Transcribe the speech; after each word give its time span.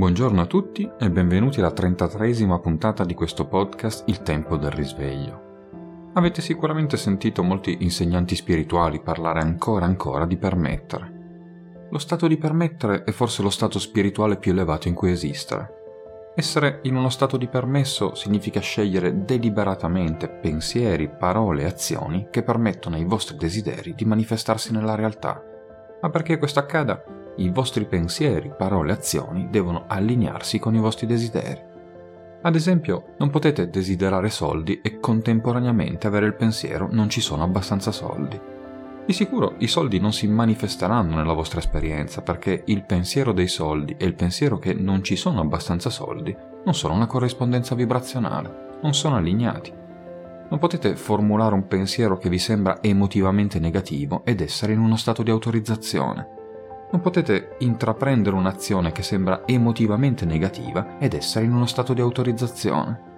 Buongiorno 0.00 0.40
a 0.40 0.46
tutti 0.46 0.90
e 0.98 1.10
benvenuti 1.10 1.60
alla 1.60 1.74
33esima 1.74 2.58
puntata 2.58 3.04
di 3.04 3.12
questo 3.12 3.46
podcast 3.46 4.04
Il 4.06 4.22
tempo 4.22 4.56
del 4.56 4.70
risveglio. 4.70 6.08
Avete 6.14 6.40
sicuramente 6.40 6.96
sentito 6.96 7.42
molti 7.42 7.76
insegnanti 7.80 8.34
spirituali 8.34 9.02
parlare 9.02 9.40
ancora 9.40 9.84
ancora 9.84 10.24
di 10.24 10.38
permettere. 10.38 11.88
Lo 11.90 11.98
stato 11.98 12.26
di 12.28 12.38
permettere 12.38 13.04
è 13.04 13.10
forse 13.10 13.42
lo 13.42 13.50
stato 13.50 13.78
spirituale 13.78 14.38
più 14.38 14.52
elevato 14.52 14.88
in 14.88 14.94
cui 14.94 15.10
esistere. 15.10 16.32
Essere 16.34 16.78
in 16.84 16.96
uno 16.96 17.10
stato 17.10 17.36
di 17.36 17.48
permesso 17.48 18.14
significa 18.14 18.60
scegliere 18.60 19.26
deliberatamente 19.26 20.30
pensieri, 20.30 21.10
parole 21.10 21.60
e 21.60 21.66
azioni 21.66 22.28
che 22.30 22.42
permettono 22.42 22.96
ai 22.96 23.04
vostri 23.04 23.36
desideri 23.36 23.94
di 23.94 24.06
manifestarsi 24.06 24.72
nella 24.72 24.94
realtà. 24.94 25.44
Ma 26.00 26.08
perché 26.08 26.38
questo 26.38 26.58
accada, 26.58 27.04
i 27.40 27.50
vostri 27.50 27.84
pensieri, 27.86 28.52
parole 28.56 28.90
e 28.90 28.94
azioni 28.94 29.48
devono 29.50 29.84
allinearsi 29.86 30.58
con 30.58 30.74
i 30.74 30.78
vostri 30.78 31.06
desideri. 31.06 31.68
Ad 32.42 32.54
esempio, 32.54 33.14
non 33.18 33.28
potete 33.28 33.68
desiderare 33.68 34.30
soldi 34.30 34.80
e 34.82 34.98
contemporaneamente 34.98 36.06
avere 36.06 36.26
il 36.26 36.34
pensiero 36.34 36.88
non 36.90 37.10
ci 37.10 37.20
sono 37.20 37.42
abbastanza 37.42 37.92
soldi. 37.92 38.40
Di 39.04 39.12
sicuro 39.12 39.54
i 39.58 39.66
soldi 39.66 39.98
non 39.98 40.12
si 40.12 40.26
manifesteranno 40.26 41.16
nella 41.16 41.32
vostra 41.32 41.58
esperienza 41.58 42.22
perché 42.22 42.62
il 42.66 42.84
pensiero 42.84 43.32
dei 43.32 43.48
soldi 43.48 43.96
e 43.98 44.04
il 44.04 44.14
pensiero 44.14 44.58
che 44.58 44.72
non 44.72 45.02
ci 45.02 45.16
sono 45.16 45.40
abbastanza 45.40 45.90
soldi 45.90 46.34
non 46.64 46.74
sono 46.74 46.94
una 46.94 47.06
corrispondenza 47.06 47.74
vibrazionale, 47.74 48.78
non 48.82 48.94
sono 48.94 49.16
allineati. 49.16 49.72
Non 50.50 50.58
potete 50.58 50.96
formulare 50.96 51.54
un 51.54 51.66
pensiero 51.66 52.18
che 52.18 52.28
vi 52.28 52.38
sembra 52.38 52.82
emotivamente 52.82 53.58
negativo 53.58 54.22
ed 54.24 54.40
essere 54.40 54.72
in 54.72 54.80
uno 54.80 54.96
stato 54.96 55.22
di 55.22 55.30
autorizzazione. 55.30 56.39
Non 56.92 57.00
potete 57.00 57.54
intraprendere 57.58 58.34
un'azione 58.34 58.90
che 58.90 59.04
sembra 59.04 59.42
emotivamente 59.46 60.24
negativa 60.24 60.98
ed 60.98 61.14
essere 61.14 61.44
in 61.44 61.52
uno 61.52 61.66
stato 61.66 61.94
di 61.94 62.00
autorizzazione. 62.00 63.08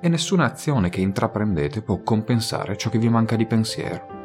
E 0.00 0.08
nessuna 0.08 0.46
azione 0.46 0.88
che 0.88 1.02
intraprendete 1.02 1.82
può 1.82 2.00
compensare 2.02 2.78
ciò 2.78 2.88
che 2.88 2.98
vi 2.98 3.10
manca 3.10 3.36
di 3.36 3.44
pensiero. 3.44 4.16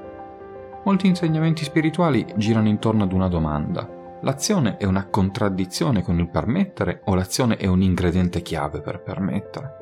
Molti 0.85 1.07
insegnamenti 1.07 1.65
spirituali 1.65 2.25
girano 2.37 2.69
intorno 2.69 3.03
ad 3.03 3.11
una 3.11 3.27
domanda. 3.27 3.89
L'azione 4.21 4.77
è 4.77 4.85
una 4.85 5.05
contraddizione 5.07 6.01
con 6.01 6.17
il 6.19 6.29
permettere 6.29 7.01
o 7.05 7.15
l'azione 7.15 7.57
è 7.57 7.67
un 7.67 7.81
ingrediente 7.81 8.41
chiave 8.41 8.79
per 8.79 9.01
permettere? 9.01 9.81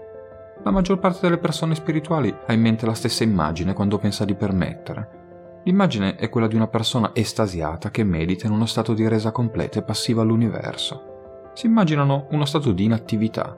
La 0.63 0.71
maggior 0.71 0.97
parte 0.97 1.19
delle 1.21 1.37
persone 1.37 1.75
spirituali 1.75 2.35
ha 2.47 2.53
in 2.53 2.61
mente 2.61 2.87
la 2.87 2.95
stessa 2.95 3.23
immagine 3.23 3.73
quando 3.73 3.99
pensa 3.99 4.25
di 4.25 4.33
permettere 4.33 5.20
L'immagine 5.63 6.15
è 6.15 6.29
quella 6.29 6.47
di 6.47 6.55
una 6.55 6.67
persona 6.67 7.11
estasiata 7.13 7.91
che 7.91 8.03
medita 8.03 8.47
in 8.47 8.53
uno 8.53 8.65
stato 8.65 8.93
di 8.93 9.07
resa 9.07 9.31
completa 9.31 9.79
e 9.79 9.83
passiva 9.83 10.23
all'universo. 10.23 11.51
Si 11.53 11.67
immaginano 11.67 12.27
uno 12.31 12.45
stato 12.45 12.71
di 12.71 12.85
inattività. 12.85 13.55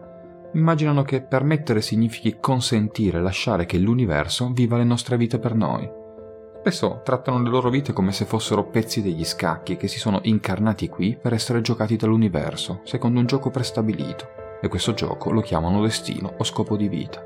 Immaginano 0.54 1.04
che 1.04 1.22
permettere 1.22 1.82
significhi 1.82 2.38
consentire, 2.42 3.22
lasciare 3.22 3.66
che 3.66 3.78
l'universo 3.78 4.52
viva 4.52 4.78
le 4.78 4.84
nostre 4.84 5.16
vite 5.16 5.40
per 5.40 5.56
noi. 5.56 5.90
Spesso 6.60 7.02
trattano 7.04 7.42
le 7.42 7.50
loro 7.50 7.70
vite 7.70 7.94
come 7.94 8.12
se 8.12 8.26
fossero 8.26 8.66
pezzi 8.66 9.02
degli 9.02 9.24
scacchi 9.24 9.78
che 9.78 9.88
si 9.88 9.98
sono 9.98 10.20
incarnati 10.24 10.90
qui 10.90 11.18
per 11.20 11.34
essere 11.34 11.62
giocati 11.62 11.96
dall'universo, 11.96 12.82
secondo 12.84 13.20
un 13.20 13.26
gioco 13.26 13.50
prestabilito, 13.50 14.28
e 14.62 14.68
questo 14.68 14.94
gioco 14.94 15.32
lo 15.32 15.42
chiamano 15.42 15.82
destino 15.82 16.34
o 16.38 16.44
scopo 16.44 16.76
di 16.76 16.88
vita. 16.88 17.22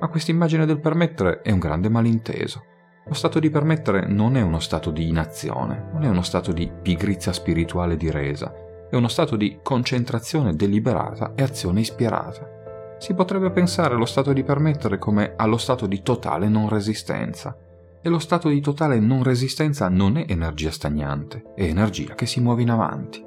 Ma 0.00 0.08
questa 0.08 0.32
immagine 0.32 0.66
del 0.66 0.80
permettere 0.80 1.40
è 1.42 1.52
un 1.52 1.58
grande 1.60 1.88
malinteso. 1.88 2.64
Lo 3.04 3.14
stato 3.14 3.40
di 3.40 3.50
permettere 3.50 4.06
non 4.06 4.36
è 4.36 4.42
uno 4.42 4.60
stato 4.60 4.90
di 4.90 5.08
inazione, 5.08 5.88
non 5.92 6.04
è 6.04 6.08
uno 6.08 6.22
stato 6.22 6.52
di 6.52 6.70
pigrizia 6.82 7.32
spirituale 7.32 7.96
di 7.96 8.10
resa, 8.10 8.54
è 8.88 8.94
uno 8.94 9.08
stato 9.08 9.34
di 9.36 9.58
concentrazione 9.62 10.54
deliberata 10.54 11.32
e 11.34 11.42
azione 11.42 11.80
ispirata. 11.80 12.96
Si 12.98 13.14
potrebbe 13.14 13.50
pensare 13.50 13.94
allo 13.94 14.04
stato 14.04 14.32
di 14.32 14.44
permettere 14.44 14.98
come 14.98 15.34
allo 15.36 15.56
stato 15.56 15.86
di 15.86 16.02
totale 16.02 16.48
non 16.48 16.68
resistenza. 16.68 17.56
E 18.00 18.08
lo 18.08 18.20
stato 18.20 18.48
di 18.48 18.60
totale 18.60 19.00
non 19.00 19.22
resistenza 19.22 19.88
non 19.88 20.16
è 20.16 20.24
energia 20.28 20.70
stagnante, 20.70 21.52
è 21.56 21.64
energia 21.64 22.14
che 22.14 22.26
si 22.26 22.40
muove 22.40 22.62
in 22.62 22.70
avanti. 22.70 23.24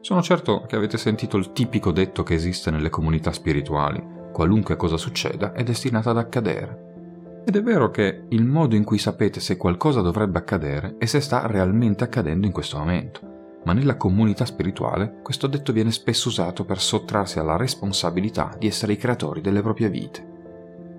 Sono 0.00 0.22
certo 0.22 0.64
che 0.66 0.76
avete 0.76 0.98
sentito 0.98 1.36
il 1.36 1.52
tipico 1.52 1.92
detto 1.92 2.22
che 2.22 2.34
esiste 2.34 2.70
nelle 2.70 2.90
comunità 2.90 3.32
spirituali, 3.32 4.02
qualunque 4.32 4.76
cosa 4.76 4.96
succeda 4.96 5.52
è 5.52 5.62
destinata 5.62 6.10
ad 6.10 6.18
accadere. 6.18 6.87
Ed 7.44 7.56
è 7.56 7.62
vero 7.62 7.90
che 7.90 8.24
il 8.28 8.44
modo 8.44 8.74
in 8.76 8.84
cui 8.84 8.98
sapete 8.98 9.40
se 9.40 9.56
qualcosa 9.56 10.00
dovrebbe 10.00 10.38
accadere 10.38 10.96
è 10.98 11.06
se 11.06 11.20
sta 11.20 11.46
realmente 11.46 12.04
accadendo 12.04 12.46
in 12.46 12.52
questo 12.52 12.78
momento, 12.78 13.60
ma 13.64 13.72
nella 13.72 13.96
comunità 13.96 14.44
spirituale 14.44 15.20
questo 15.22 15.46
detto 15.46 15.72
viene 15.72 15.90
spesso 15.90 16.28
usato 16.28 16.64
per 16.64 16.78
sottrarsi 16.78 17.38
alla 17.38 17.56
responsabilità 17.56 18.54
di 18.58 18.66
essere 18.66 18.92
i 18.92 18.96
creatori 18.96 19.40
delle 19.40 19.62
proprie 19.62 19.88
vite. 19.88 20.36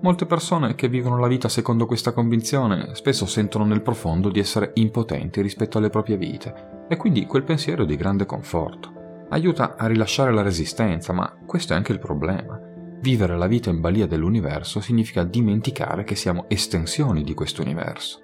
Molte 0.02 0.24
persone 0.24 0.74
che 0.74 0.88
vivono 0.88 1.18
la 1.18 1.28
vita 1.28 1.48
secondo 1.48 1.84
questa 1.84 2.12
convinzione 2.12 2.94
spesso 2.94 3.26
sentono 3.26 3.64
nel 3.64 3.82
profondo 3.82 4.30
di 4.30 4.40
essere 4.40 4.70
impotenti 4.74 5.42
rispetto 5.42 5.78
alle 5.78 5.90
proprie 5.90 6.16
vite 6.16 6.86
e 6.88 6.96
quindi 6.96 7.26
quel 7.26 7.44
pensiero 7.44 7.82
è 7.82 7.86
di 7.86 7.96
grande 7.96 8.24
conforto. 8.24 9.26
Aiuta 9.28 9.76
a 9.76 9.86
rilasciare 9.86 10.32
la 10.32 10.42
resistenza, 10.42 11.12
ma 11.12 11.32
questo 11.46 11.72
è 11.72 11.76
anche 11.76 11.92
il 11.92 11.98
problema. 11.98 12.59
Vivere 13.00 13.36
la 13.38 13.46
vita 13.46 13.70
in 13.70 13.80
balia 13.80 14.06
dell'universo 14.06 14.80
significa 14.80 15.24
dimenticare 15.24 16.04
che 16.04 16.14
siamo 16.14 16.44
estensioni 16.48 17.22
di 17.22 17.32
questo 17.32 17.62
universo. 17.62 18.20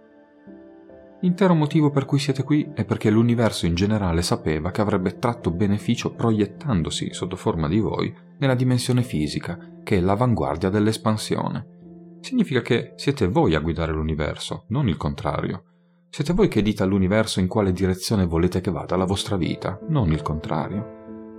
L'intero 1.21 1.55
motivo 1.55 1.91
per 1.91 2.05
cui 2.05 2.19
siete 2.19 2.43
qui 2.43 2.71
è 2.75 2.85
perché 2.85 3.09
l'universo 3.09 3.65
in 3.65 3.75
generale 3.75 4.21
sapeva 4.21 4.71
che 4.71 4.83
avrebbe 4.83 5.19
tratto 5.19 5.51
beneficio 5.51 6.13
proiettandosi 6.13 7.15
sotto 7.15 7.37
forma 7.37 7.69
di 7.69 7.81
voi 7.81 8.15
nella 8.39 8.55
dimensione 8.55 9.03
fisica, 9.03 9.59
che 9.83 9.97
è 9.97 10.01
l'avanguardia 10.01 10.69
dell'espansione. 10.69 12.19
Significa 12.21 12.61
che 12.61 12.93
siete 12.97 13.29
voi 13.29 13.55
a 13.55 13.61
guidare 13.61 13.93
l'universo, 13.93 14.67
non 14.69 14.89
il 14.89 14.99
contrario. 14.99 15.65
Siete 16.11 16.35
voi 16.35 16.49
che 16.49 16.61
dite 16.61 16.83
all'universo 16.83 17.41
in 17.41 17.47
quale 17.47 17.73
direzione 17.73 18.27
volete 18.27 18.61
che 18.61 18.71
vada 18.71 18.97
la 18.97 19.07
vostra 19.07 19.37
vita, 19.37 19.79
non 19.89 20.13
il 20.13 20.21
contrario. 20.21 20.96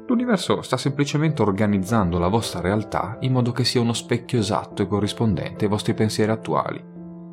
L'universo 0.08 0.62
sta 0.62 0.78
semplicemente 0.78 1.42
organizzando 1.42 2.18
la 2.18 2.30
vostra 2.30 2.62
realtà 2.62 3.18
in 3.22 3.34
modo 3.34 3.52
che 3.52 3.66
sia 3.66 3.82
uno 3.82 3.92
specchio 3.92 4.40
esatto 4.40 4.82
e 4.82 4.88
corrispondente 4.88 5.66
ai 5.66 5.70
vostri 5.70 5.94
pensieri 5.94 6.32
attuali. 6.32 6.82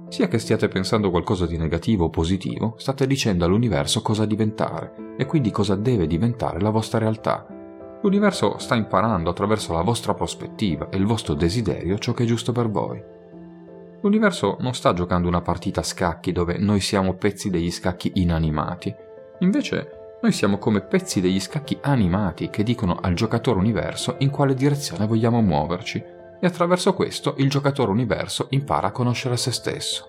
Sia 0.09 0.27
che 0.27 0.41
stiate 0.41 0.67
pensando 0.67 1.11
qualcosa 1.11 1.47
di 1.47 1.57
negativo 1.57 2.07
o 2.07 2.11
positivo, 2.11 2.75
state 2.77 3.07
dicendo 3.07 3.45
all'universo 3.45 4.03
cosa 4.03 4.27
diventare 4.27 5.15
e 5.17 5.25
quindi 5.25 5.53
cosa 5.53 5.77
deve 5.77 6.09
diventare 6.09 6.61
la 6.61 6.71
vostra 6.71 6.99
realtà. 6.99 7.47
L'universo 8.03 8.59
sta 8.59 8.75
imparando 8.75 9.31
attraverso 9.31 9.73
la 9.73 9.83
vostra 9.83 10.13
prospettiva 10.15 10.89
e 10.89 10.97
il 10.97 11.07
vostro 11.07 11.35
desiderio 11.35 11.99
ciò 11.99 12.13
che 12.13 12.25
è 12.25 12.27
giusto 12.27 12.51
per 12.51 12.69
voi. 12.69 13.01
L'universo 14.03 14.57
non 14.61 14.75
sta 14.75 14.93
giocando 14.93 15.29
una 15.29 15.43
partita 15.43 15.81
a 15.81 15.85
scacchi 15.85 16.33
dove 16.33 16.59
noi 16.59 16.81
siamo 16.81 17.15
pezzi 17.15 17.51
degli 17.51 17.71
scacchi 17.71 18.11
inanimati. 18.15 18.95
Invece 19.39 20.04
noi 20.25 20.33
siamo 20.33 20.57
come 20.57 20.81
pezzi 20.81 21.21
degli 21.21 21.39
scacchi 21.39 21.77
animati 21.83 22.49
che 22.49 22.63
dicono 22.63 22.97
al 22.99 23.13
giocatore 23.13 23.59
universo 23.59 24.15
in 24.21 24.31
quale 24.31 24.55
direzione 24.55 25.07
vogliamo 25.07 25.43
muoverci 25.43 26.03
e 26.41 26.47
attraverso 26.47 26.95
questo 26.95 27.35
il 27.37 27.51
giocatore 27.51 27.91
universo 27.91 28.47
impara 28.51 28.87
a 28.87 28.91
conoscere 28.91 29.37
se 29.37 29.53
stesso. 29.53 30.09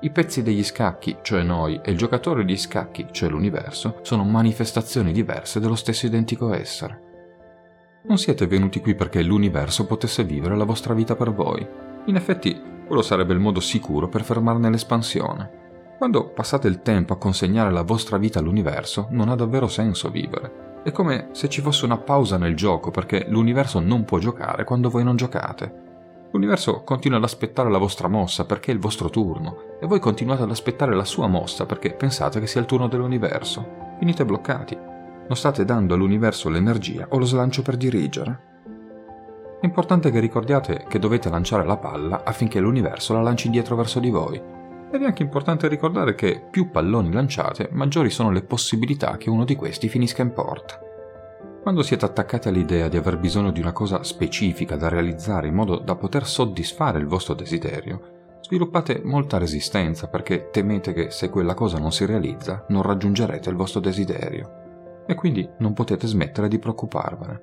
I 0.00 0.10
pezzi 0.10 0.42
degli 0.42 0.64
scacchi, 0.64 1.18
cioè 1.20 1.42
noi, 1.42 1.78
e 1.84 1.90
il 1.90 1.98
giocatore 1.98 2.46
di 2.46 2.56
scacchi, 2.56 3.08
cioè 3.10 3.28
l'universo, 3.28 3.98
sono 4.00 4.24
manifestazioni 4.24 5.12
diverse 5.12 5.60
dello 5.60 5.76
stesso 5.76 6.06
identico 6.06 6.54
essere. 6.54 7.00
Non 8.04 8.16
siete 8.16 8.46
venuti 8.46 8.80
qui 8.80 8.94
perché 8.94 9.22
l'universo 9.22 9.84
potesse 9.84 10.24
vivere 10.24 10.56
la 10.56 10.64
vostra 10.64 10.94
vita 10.94 11.14
per 11.14 11.30
voi. 11.30 11.64
In 12.06 12.16
effetti, 12.16 12.58
quello 12.86 13.02
sarebbe 13.02 13.34
il 13.34 13.38
modo 13.38 13.60
sicuro 13.60 14.08
per 14.08 14.24
fermarne 14.24 14.70
l'espansione. 14.70 15.61
Quando 15.98 16.30
passate 16.30 16.66
il 16.66 16.82
tempo 16.82 17.12
a 17.12 17.18
consegnare 17.18 17.70
la 17.70 17.82
vostra 17.82 18.18
vita 18.18 18.40
all'universo, 18.40 19.06
non 19.10 19.28
ha 19.28 19.36
davvero 19.36 19.68
senso 19.68 20.10
vivere. 20.10 20.80
È 20.82 20.90
come 20.90 21.28
se 21.30 21.48
ci 21.48 21.60
fosse 21.60 21.84
una 21.84 21.98
pausa 21.98 22.36
nel 22.36 22.56
gioco 22.56 22.90
perché 22.90 23.26
l'universo 23.28 23.78
non 23.78 24.04
può 24.04 24.18
giocare 24.18 24.64
quando 24.64 24.90
voi 24.90 25.04
non 25.04 25.14
giocate. 25.14 25.80
L'universo 26.32 26.82
continua 26.82 27.18
ad 27.18 27.24
aspettare 27.24 27.70
la 27.70 27.78
vostra 27.78 28.08
mossa 28.08 28.46
perché 28.46 28.72
è 28.72 28.74
il 28.74 28.80
vostro 28.80 29.10
turno 29.10 29.76
e 29.80 29.86
voi 29.86 30.00
continuate 30.00 30.42
ad 30.42 30.50
aspettare 30.50 30.94
la 30.94 31.04
sua 31.04 31.28
mossa 31.28 31.66
perché 31.66 31.92
pensate 31.92 32.40
che 32.40 32.48
sia 32.48 32.60
il 32.60 32.66
turno 32.66 32.88
dell'universo. 32.88 33.94
Finite 33.98 34.24
bloccati. 34.24 34.74
Non 34.74 35.36
state 35.36 35.64
dando 35.64 35.94
all'universo 35.94 36.48
l'energia 36.48 37.06
o 37.10 37.18
lo 37.18 37.26
slancio 37.26 37.62
per 37.62 37.76
dirigere. 37.76 38.50
È 39.60 39.66
importante 39.66 40.10
che 40.10 40.18
ricordiate 40.18 40.86
che 40.88 40.98
dovete 40.98 41.30
lanciare 41.30 41.64
la 41.64 41.76
palla 41.76 42.24
affinché 42.24 42.58
l'universo 42.58 43.12
la 43.14 43.22
lanci 43.22 43.46
indietro 43.46 43.76
verso 43.76 44.00
di 44.00 44.10
voi 44.10 44.60
ed 44.92 45.00
è 45.00 45.06
anche 45.06 45.22
importante 45.22 45.68
ricordare 45.68 46.14
che 46.14 46.44
più 46.50 46.70
palloni 46.70 47.10
lanciate, 47.10 47.70
maggiori 47.72 48.10
sono 48.10 48.30
le 48.30 48.42
possibilità 48.42 49.16
che 49.16 49.30
uno 49.30 49.44
di 49.44 49.56
questi 49.56 49.88
finisca 49.88 50.20
in 50.20 50.32
porta. 50.32 50.78
Quando 51.62 51.82
siete 51.82 52.04
attaccati 52.04 52.48
all'idea 52.48 52.88
di 52.88 52.98
aver 52.98 53.18
bisogno 53.18 53.52
di 53.52 53.60
una 53.60 53.72
cosa 53.72 54.02
specifica 54.02 54.76
da 54.76 54.88
realizzare 54.88 55.46
in 55.46 55.54
modo 55.54 55.78
da 55.78 55.94
poter 55.94 56.26
soddisfare 56.26 56.98
il 56.98 57.06
vostro 57.06 57.32
desiderio, 57.32 58.38
sviluppate 58.42 59.00
molta 59.02 59.38
resistenza 59.38 60.08
perché 60.08 60.50
temete 60.50 60.92
che 60.92 61.10
se 61.10 61.30
quella 61.30 61.54
cosa 61.54 61.78
non 61.78 61.92
si 61.92 62.04
realizza 62.04 62.66
non 62.68 62.82
raggiungerete 62.82 63.48
il 63.48 63.56
vostro 63.56 63.80
desiderio 63.80 65.04
e 65.06 65.14
quindi 65.14 65.48
non 65.58 65.72
potete 65.72 66.06
smettere 66.06 66.48
di 66.48 66.58
preoccuparvene. 66.58 67.40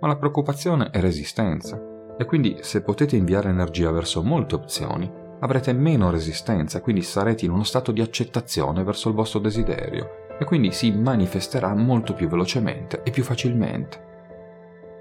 ma 0.00 0.08
la 0.08 0.16
preoccupazione 0.16 0.88
è 0.90 1.00
resistenza. 1.00 1.78
E 2.16 2.24
quindi 2.24 2.58
se 2.60 2.82
potete 2.82 3.16
inviare 3.16 3.50
energia 3.50 3.90
verso 3.90 4.22
molte 4.22 4.54
opzioni, 4.54 5.10
avrete 5.40 5.72
meno 5.72 6.10
resistenza, 6.10 6.80
quindi 6.80 7.02
sarete 7.02 7.44
in 7.44 7.50
uno 7.50 7.64
stato 7.64 7.92
di 7.92 8.00
accettazione 8.00 8.82
verso 8.82 9.08
il 9.08 9.14
vostro 9.14 9.38
desiderio 9.38 10.28
e 10.38 10.44
quindi 10.44 10.72
si 10.72 10.90
manifesterà 10.90 11.74
molto 11.74 12.14
più 12.14 12.28
velocemente 12.28 13.02
e 13.02 13.10
più 13.10 13.22
facilmente. 13.22 14.08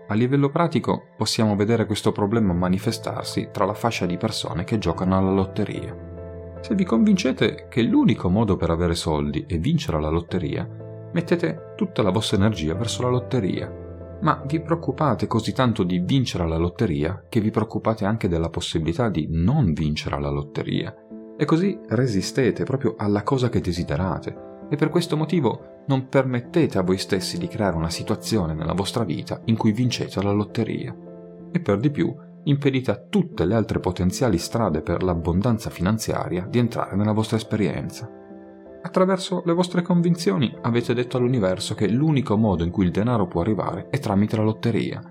A 0.08 0.14
livello 0.16 0.50
pratico 0.50 1.10
possiamo 1.16 1.56
vedere 1.56 1.86
questo 1.86 2.12
problema 2.12 2.52
manifestarsi 2.54 3.50
tra 3.52 3.66
la 3.66 3.74
fascia 3.74 4.06
di 4.06 4.18
persone 4.18 4.64
che 4.64 4.80
giocano 4.80 5.18
alla 5.18 5.32
lotteria. 5.32 5.96
Se 6.62 6.74
vi 6.74 6.84
convincete 6.84 7.68
che 7.70 7.84
l'unico 7.84 8.28
modo 8.30 8.58
per 8.58 8.70
avere 8.70 8.96
soldi 8.96 9.46
è 9.48 9.58
vincere 9.60 9.98
alla 9.98 10.10
lotteria, 10.10 10.68
mettete 11.14 11.74
tutta 11.76 12.02
la 12.02 12.10
vostra 12.10 12.38
energia 12.38 12.74
verso 12.74 13.04
la 13.04 13.10
lotteria 13.10 13.79
ma 14.22 14.44
vi 14.46 14.60
preoccupate 14.62 15.28
così 15.28 15.54
tanto 15.54 15.84
di 15.84 16.00
vincere 16.00 16.44
alla 16.44 16.58
lotteria 16.58 17.26
che 17.30 17.40
vi 17.40 17.52
preoccupate 17.52 18.06
anche 18.06 18.28
della 18.28 18.50
possibilità 18.50 19.10
di 19.10 19.28
non 19.30 19.74
vincere 19.74 20.16
alla 20.16 20.30
lotteria. 20.30 20.94
E 21.38 21.46
così 21.46 21.80
resistete 21.88 22.64
proprio 22.64 22.96
alla 22.98 23.24
cosa 23.24 23.50
che 23.50 23.62
desiderate 23.62 24.48
e 24.70 24.76
per 24.76 24.90
questo 24.90 25.18
motivo 25.18 25.84
non 25.88 26.08
permettete 26.08 26.78
a 26.78 26.84
voi 26.84 26.98
stessi 26.98 27.38
di 27.38 27.48
creare 27.48 27.76
una 27.76 27.90
situazione 27.90 28.54
nella 28.54 28.74
vostra 28.74 29.04
vita 29.04 29.42
in 29.46 29.58
cui 29.58 29.72
vincete 29.72 30.22
la 30.22 30.32
lotteria. 30.32 30.96
E 31.52 31.60
per 31.60 31.80
di 31.80 31.90
più 31.90 32.14
impedite 32.44 32.92
a 32.92 33.02
tutte 33.10 33.46
le 33.46 33.56
altre 33.56 33.80
potenziali 33.80 34.38
strade 34.38 34.82
per 34.82 35.02
l'abbondanza 35.02 35.70
finanziaria 35.70 36.46
di 36.46 36.60
entrare 36.60 36.96
nella 36.96 37.12
vostra 37.12 37.38
esperienza. 37.38 38.10
Attraverso 38.82 39.42
le 39.46 39.54
vostre 39.54 39.82
convinzioni 39.82 40.56
avete 40.62 40.94
detto 40.94 41.18
all'universo 41.18 41.76
che 41.76 41.90
l'unico 41.90 42.38
modo 42.38 42.64
in 42.64 42.72
cui 42.72 42.86
il 42.86 42.92
denaro 42.92 43.28
può 43.28 43.42
arrivare 43.42 43.88
è 43.90 44.00
tramite 44.00 44.38
la 44.38 44.44
lotteria, 44.44 45.02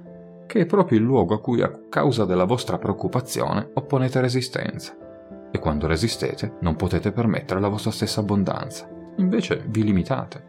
che 0.47 0.61
è 0.61 0.67
proprio 0.67 0.99
il 0.99 1.05
luogo 1.05 1.35
a 1.35 1.41
cui 1.41 1.61
a 1.61 1.71
causa 1.91 2.25
della 2.25 2.45
vostra 2.45 2.79
preoccupazione 2.79 3.71
opponete 3.75 4.23
resistenza. 4.23 4.97
E 5.51 5.59
quando 5.59 5.87
resistete 5.87 6.57
non 6.61 6.77
potete 6.77 7.13
permettere 7.13 7.61
la 7.61 7.69
vostra 7.69 7.91
stessa 7.91 8.21
abbondanza. 8.21 8.89
Invece 9.17 9.63
vi 9.69 9.85
limitate. 9.85 10.47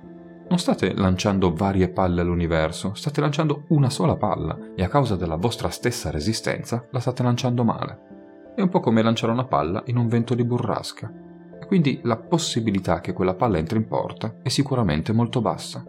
Non 0.48 0.57
state 0.57 0.94
lanciando 0.94 1.54
varie 1.54 1.89
palle 1.89 2.21
all'universo, 2.21 2.94
state 2.94 3.19
lanciando 3.19 3.66
una 3.69 3.89
sola 3.89 4.16
palla 4.16 4.57
e 4.75 4.83
a 4.83 4.88
causa 4.88 5.18
della 5.18 5.36
vostra 5.36 5.69
stessa 5.69 6.10
resistenza 6.10 6.88
la 6.92 7.00
state 7.00 7.21
lanciando 7.21 7.66
male. 7.66 8.54
È 8.56 8.62
un 8.62 8.69
po' 8.69 8.80
come 8.80 9.01
lanciare 9.01 9.33
una 9.33 9.45
palla 9.45 9.83
in 9.88 9.98
un 9.98 10.07
vento 10.07 10.33
di 10.36 10.45
burrasca 10.45 11.27
quindi 11.69 12.00
la 12.01 12.18
possibilità 12.18 13.00
che 13.00 13.13
quella 13.13 13.36
palla 13.36 13.60
entri 13.60 13.77
in 13.77 13.86
porta 13.86 14.39
è 14.42 14.50
sicuramente 14.50 15.13
molto 15.13 15.39
bassa. 15.39 15.83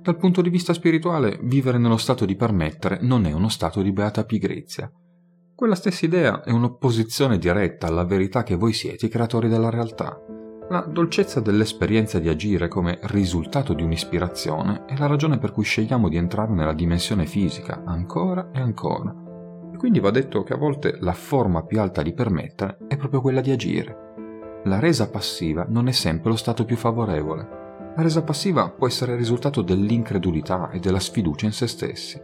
Dal 0.00 0.16
punto 0.16 0.42
di 0.42 0.48
vista 0.48 0.72
spirituale, 0.72 1.40
vivere 1.42 1.76
nello 1.76 1.96
stato 1.96 2.24
di 2.24 2.36
permettere 2.36 3.00
non 3.02 3.26
è 3.26 3.32
uno 3.32 3.48
stato 3.48 3.82
di 3.82 3.90
beata 3.90 4.22
pigrizia. 4.24 4.88
Quella 5.56 5.74
stessa 5.74 6.06
idea 6.06 6.44
è 6.44 6.52
un'opposizione 6.52 7.36
diretta 7.36 7.88
alla 7.88 8.04
verità 8.04 8.44
che 8.44 8.54
voi 8.54 8.72
siete 8.72 9.06
i 9.06 9.08
creatori 9.08 9.48
della 9.48 9.70
realtà. 9.70 10.16
La 10.68 10.86
dolcezza 10.88 11.40
dell'esperienza 11.40 12.20
di 12.20 12.28
agire 12.28 12.68
come 12.68 13.00
risultato 13.02 13.74
di 13.74 13.82
un'ispirazione 13.82 14.84
è 14.84 14.96
la 14.96 15.06
ragione 15.06 15.38
per 15.38 15.50
cui 15.50 15.64
scegliamo 15.64 16.08
di 16.08 16.16
entrare 16.16 16.52
nella 16.52 16.74
dimensione 16.74 17.26
fisica 17.26 17.82
ancora 17.84 18.50
e 18.52 18.60
ancora. 18.60 19.12
E 19.74 19.76
quindi 19.78 19.98
va 19.98 20.12
detto 20.12 20.44
che 20.44 20.52
a 20.52 20.58
volte 20.58 20.96
la 21.00 21.12
forma 21.12 21.64
più 21.64 21.80
alta 21.80 22.02
di 22.02 22.12
permettere 22.12 22.78
è 22.86 22.96
proprio 22.96 23.20
quella 23.20 23.40
di 23.40 23.50
agire 23.50 24.04
la 24.66 24.80
resa 24.80 25.08
passiva 25.08 25.64
non 25.68 25.86
è 25.86 25.92
sempre 25.92 26.30
lo 26.30 26.36
stato 26.36 26.64
più 26.64 26.76
favorevole. 26.76 27.64
La 27.94 28.02
resa 28.02 28.22
passiva 28.22 28.68
può 28.68 28.88
essere 28.88 29.12
il 29.12 29.18
risultato 29.18 29.62
dell'incredulità 29.62 30.70
e 30.70 30.80
della 30.80 30.98
sfiducia 30.98 31.46
in 31.46 31.52
se 31.52 31.68
stessi. 31.68 32.20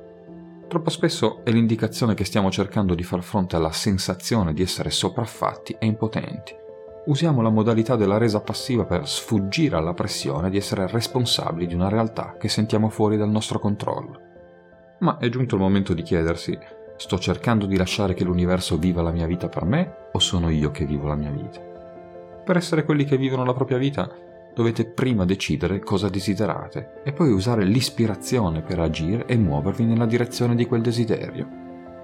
Troppo 0.67 0.91
spesso 0.91 1.45
è 1.45 1.51
l'indicazione 1.51 2.15
che 2.15 2.25
stiamo 2.25 2.51
cercando 2.51 2.95
di 2.95 3.05
far 3.05 3.23
fronte 3.23 3.57
alla 3.57 3.71
sensazione 3.71 4.53
di 4.55 4.63
essere 4.63 4.91
sopraffatti 4.91 5.77
e 5.79 5.87
impotenti. 5.87 6.53
Usiamo 7.07 7.43
la 7.43 7.51
modalità 7.51 7.95
della 7.95 8.19
resa 8.19 8.41
passiva 8.41 8.85
per 8.85 9.09
sfuggire 9.09 9.77
alla 9.77 9.95
pressione 9.95 10.51
di 10.51 10.57
essere 10.57 10.89
responsabili 10.89 11.67
di 11.67 11.75
una 11.75 11.89
realtà 11.89 12.37
che 12.39 12.49
sentiamo 12.49 12.89
fuori 12.89 13.17
dal 13.17 13.31
nostro 13.31 13.59
controllo. 13.59 14.21
Ma 15.01 15.19
è 15.19 15.29
giunto 15.29 15.55
il 15.55 15.61
momento 15.61 15.95
di 15.95 16.03
chiedersi, 16.03 16.59
sto 16.97 17.19
cercando 17.19 17.67
di 17.67 17.77
lasciare 17.77 18.15
che 18.15 18.25
l'universo 18.25 18.79
viva 18.79 19.03
la 19.03 19.11
mia 19.11 19.27
vita 19.27 19.49
per 19.49 19.65
me 19.65 20.09
o 20.13 20.19
sono 20.19 20.49
io 20.49 20.71
che 20.71 20.85
vivo 20.87 21.07
la 21.07 21.17
mia 21.17 21.31
vita? 21.31 21.72
Per 22.45 22.57
essere 22.57 22.85
quelli 22.85 23.05
che 23.05 23.17
vivono 23.17 23.45
la 23.45 23.55
propria 23.55 23.79
vita, 23.79 24.11
dovete 24.55 24.85
prima 24.85 25.25
decidere 25.25 25.79
cosa 25.79 26.09
desiderate 26.09 27.01
e 27.05 27.13
poi 27.13 27.31
usare 27.31 27.65
l'ispirazione 27.65 28.63
per 28.63 28.81
agire 28.81 29.27
e 29.27 29.37
muovervi 29.37 29.85
nella 29.85 30.07
direzione 30.07 30.55
di 30.55 30.67
quel 30.67 30.83
desiderio. 30.83 31.49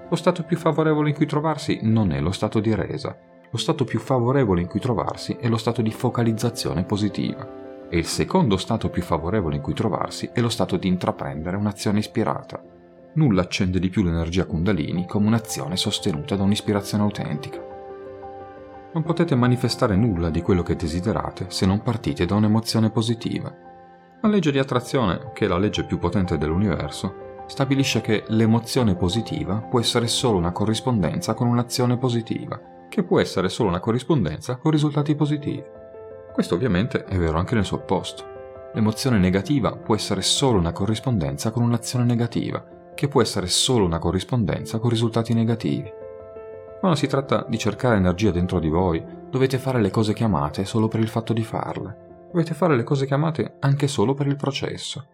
Lo 0.09 0.15
stato 0.15 0.43
più 0.43 0.57
favorevole 0.57 1.09
in 1.09 1.15
cui 1.15 1.25
trovarsi 1.25 1.79
non 1.83 2.11
è 2.11 2.19
lo 2.19 2.31
stato 2.31 2.59
di 2.59 2.73
resa, 2.73 3.15
lo 3.51 3.57
stato 3.57 3.83
più 3.83 3.99
favorevole 3.99 4.61
in 4.61 4.67
cui 4.67 4.79
trovarsi 4.79 5.37
è 5.39 5.47
lo 5.47 5.57
stato 5.57 5.81
di 5.81 5.91
focalizzazione 5.91 6.83
positiva 6.83 7.87
e 7.89 7.97
il 7.97 8.05
secondo 8.05 8.57
stato 8.57 8.89
più 8.89 9.01
favorevole 9.01 9.57
in 9.57 9.61
cui 9.61 9.73
trovarsi 9.73 10.29
è 10.31 10.39
lo 10.39 10.49
stato 10.49 10.77
di 10.77 10.87
intraprendere 10.87 11.57
un'azione 11.57 11.99
ispirata. 11.99 12.63
Nulla 13.13 13.41
accende 13.41 13.79
di 13.79 13.89
più 13.89 14.03
l'energia 14.03 14.45
kundalini 14.45 15.05
come 15.07 15.27
un'azione 15.27 15.75
sostenuta 15.75 16.35
da 16.35 16.43
un'ispirazione 16.43 17.03
autentica. 17.03 17.78
Non 18.91 19.03
potete 19.03 19.35
manifestare 19.35 19.95
nulla 19.95 20.31
di 20.31 20.41
quello 20.41 20.63
che 20.63 20.75
desiderate 20.75 21.45
se 21.49 21.67
non 21.67 21.81
partite 21.83 22.25
da 22.25 22.33
un'emozione 22.33 22.89
positiva. 22.89 23.53
La 24.21 24.27
legge 24.27 24.51
di 24.51 24.57
attrazione, 24.57 25.31
che 25.33 25.45
è 25.45 25.47
la 25.47 25.59
legge 25.59 25.85
più 25.85 25.99
potente 25.99 26.39
dell'universo, 26.39 27.43
stabilisce 27.45 28.01
che 28.01 28.23
l'emozione 28.29 28.95
positiva 28.95 29.57
può 29.57 29.79
essere 29.79 30.07
solo 30.07 30.37
una 30.37 30.51
corrispondenza 30.51 31.35
con 31.35 31.47
un'azione 31.47 31.97
positiva, 31.97 32.59
che 32.89 33.03
può 33.03 33.19
essere 33.19 33.47
solo 33.47 33.69
una 33.69 33.79
corrispondenza 33.79 34.55
con 34.55 34.71
risultati 34.71 35.13
positivi. 35.15 35.63
Questo 36.33 36.55
ovviamente 36.55 37.05
è 37.05 37.17
vero 37.17 37.37
anche 37.37 37.53
nel 37.53 37.65
suo 37.65 37.77
opposto. 37.77 38.23
L'emozione 38.73 39.19
negativa 39.19 39.71
può 39.75 39.93
essere 39.93 40.23
solo 40.23 40.57
una 40.57 40.71
corrispondenza 40.71 41.51
con 41.51 41.61
un'azione 41.63 42.05
negativa, 42.05 42.63
che 42.95 43.07
può 43.07 43.21
essere 43.21 43.47
solo 43.47 43.85
una 43.85 43.99
corrispondenza 43.99 44.79
con 44.79 44.89
risultati 44.89 45.33
negativi. 45.33 45.98
Quando 46.79 46.97
si 46.97 47.07
tratta 47.07 47.45
di 47.49 47.57
cercare 47.57 47.97
energia 47.97 48.31
dentro 48.31 48.57
di 48.57 48.69
voi, 48.69 49.03
dovete 49.29 49.57
fare 49.57 49.81
le 49.81 49.89
cose 49.89 50.13
che 50.13 50.23
amate 50.23 50.63
solo 50.63 50.87
per 50.87 51.01
il 51.01 51.09
fatto 51.09 51.33
di 51.33 51.43
farle. 51.43 52.27
Dovete 52.31 52.53
fare 52.53 52.77
le 52.77 52.83
cose 52.83 53.05
che 53.05 53.13
amate 53.13 53.55
anche 53.59 53.89
solo 53.89 54.13
per 54.13 54.27
il 54.27 54.37
processo. 54.37 55.05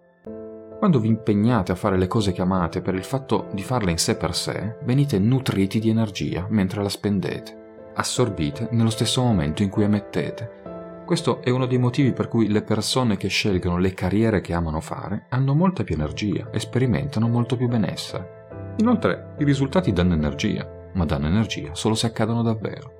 Quando 0.77 1.00
vi 1.00 1.07
impegnate 1.07 1.72
a 1.72 1.75
fare 1.75 1.98
le 1.98 2.05
cose 2.05 2.34
che 2.34 2.43
amate 2.43 2.81
per 2.81 2.93
il 2.93 3.03
fatto 3.03 3.48
di 3.51 3.63
farle 3.63 3.89
in 3.89 3.98
sé 3.98 4.15
per 4.15 4.36
sé, 4.36 4.77
venite 4.84 5.17
nutriti 5.17 5.79
di 5.79 5.89
energia 5.89 6.45
mentre 6.50 6.84
la 6.84 6.89
spendete. 6.89 7.63
Assorbite 7.95 8.67
nello 8.69 8.91
stesso 8.91 9.24
momento 9.24 9.63
in 9.63 9.69
cui 9.69 9.86
emettete. 9.86 11.01
Questo 11.03 11.41
è 11.41 11.50
uno 11.50 11.65
dei 11.65 11.79
motivi 11.79 12.13
per 12.13 12.27
cui 12.27 12.48
le 12.48 12.62
persone 12.62 13.17
che 13.17 13.27
scelgono 13.27 13.79
le 13.79 13.93
carriere 13.95 14.39
che 14.39 14.53
amano 14.53 14.81
fare 14.81 15.25
hanno 15.29 15.55
molta 15.55 15.84
più 15.84 15.95
energia 15.95 16.48
e 16.51 16.60
sperimentano 16.60 17.27
molto 17.27 17.55
più 17.55 17.67
benessere. 17.67 18.74
Inoltre, 18.77 19.34
i 19.39 19.45
risultati 19.45 19.91
danno 19.93 20.13
energia 20.13 20.75
ma 20.95 21.05
danno 21.05 21.27
energia 21.27 21.75
solo 21.75 21.95
se 21.95 22.07
accadono 22.07 22.41
davvero. 22.41 22.91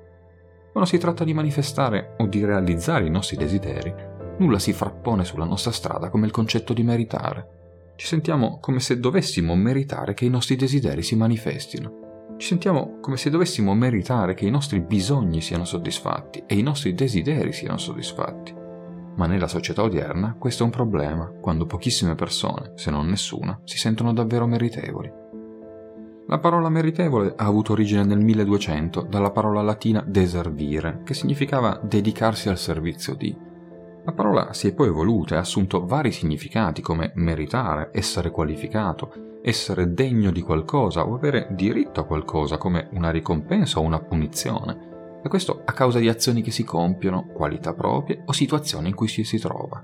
Quando 0.72 0.90
si 0.90 0.98
tratta 0.98 1.24
di 1.24 1.34
manifestare 1.34 2.16
o 2.18 2.28
di 2.28 2.44
realizzare 2.44 3.06
i 3.06 3.10
nostri 3.10 3.38
desideri, 3.38 3.94
nulla 4.38 4.60
si 4.60 4.74
frappone 4.74 5.24
sulla 5.24 5.46
nostra 5.46 5.72
strada 5.72 6.10
come 6.10 6.26
il 6.26 6.32
concetto 6.32 6.74
di 6.74 6.84
meritare. 6.84 7.94
Ci 7.96 8.06
sentiamo 8.06 8.60
come 8.60 8.82
se 8.82 9.00
dovessimo 9.00 9.56
meritare 9.56 10.14
che 10.14 10.26
i 10.26 10.30
nostri 10.30 10.58
desideri 10.58 11.02
si 11.02 11.16
manifestino. 11.16 12.36
Ci 12.38 12.48
sentiamo 12.48 13.00
come 13.00 13.16
se 13.16 13.30
dovessimo 13.30 13.74
meritare 13.74 14.34
che 14.34 14.46
i 14.46 14.52
nostri 14.52 14.82
bisogni 14.82 15.40
siano 15.40 15.64
soddisfatti 15.64 16.44
e 16.46 16.56
i 16.56 16.62
nostri 16.62 16.94
desideri 16.94 17.54
siano 17.54 17.78
soddisfatti. 17.78 18.54
Ma 19.16 19.28
nella 19.28 19.48
società 19.48 19.82
odierna 19.82 20.36
questo 20.38 20.64
è 20.64 20.66
un 20.66 20.72
problema, 20.74 21.32
quando 21.40 21.66
pochissime 21.66 22.16
persone, 22.16 22.74
se 22.76 22.92
non 22.92 23.08
nessuna, 23.08 23.58
si 23.64 23.78
sentono 23.78 24.12
davvero 24.12 24.46
meritevoli. 24.46 25.24
La 26.28 26.40
parola 26.40 26.70
meritevole 26.70 27.34
ha 27.36 27.46
avuto 27.46 27.74
origine 27.74 28.04
nel 28.04 28.18
1200 28.18 29.04
dalla 29.04 29.30
parola 29.30 29.62
latina 29.62 30.04
deservire, 30.04 31.02
che 31.04 31.14
significava 31.14 31.80
dedicarsi 31.84 32.50
al 32.50 32.58
servizio 32.58 33.14
di. 33.14 33.38
La 34.04 34.12
parola 34.12 34.52
si 34.52 34.68
è 34.68 34.74
poi 34.74 34.88
evoluta 34.88 35.36
e 35.36 35.38
ha 35.38 35.42
assunto 35.42 35.86
vari 35.86 36.12
significati 36.12 36.82
come 36.82 37.12
meritare, 37.14 37.90
essere 37.92 38.32
qualificato, 38.32 39.40
essere 39.44 39.94
degno 39.94 40.32
di 40.32 40.42
qualcosa 40.42 41.08
o 41.08 41.14
avere 41.14 41.50
diritto 41.52 42.00
a 42.00 42.06
qualcosa 42.06 42.58
come 42.58 42.90
una 42.94 43.12
ricompensa 43.12 43.80
o 43.80 43.84
una 43.84 44.00
punizione. 44.00 45.20
E 45.24 45.30
questo 45.30 45.62
a 45.64 45.74
causa 45.74 46.00
di 46.00 46.10
azioni 46.10 46.42
che 46.42 46.52
si 46.52 46.64
compiono, 46.64 47.28
qualità 47.34 47.76
proprie 47.76 48.24
o 48.26 48.32
situazioni 48.32 48.90
in 48.90 48.96
cui 48.96 49.08
ci 49.08 49.24
si 49.24 49.38
trova. 49.38 49.84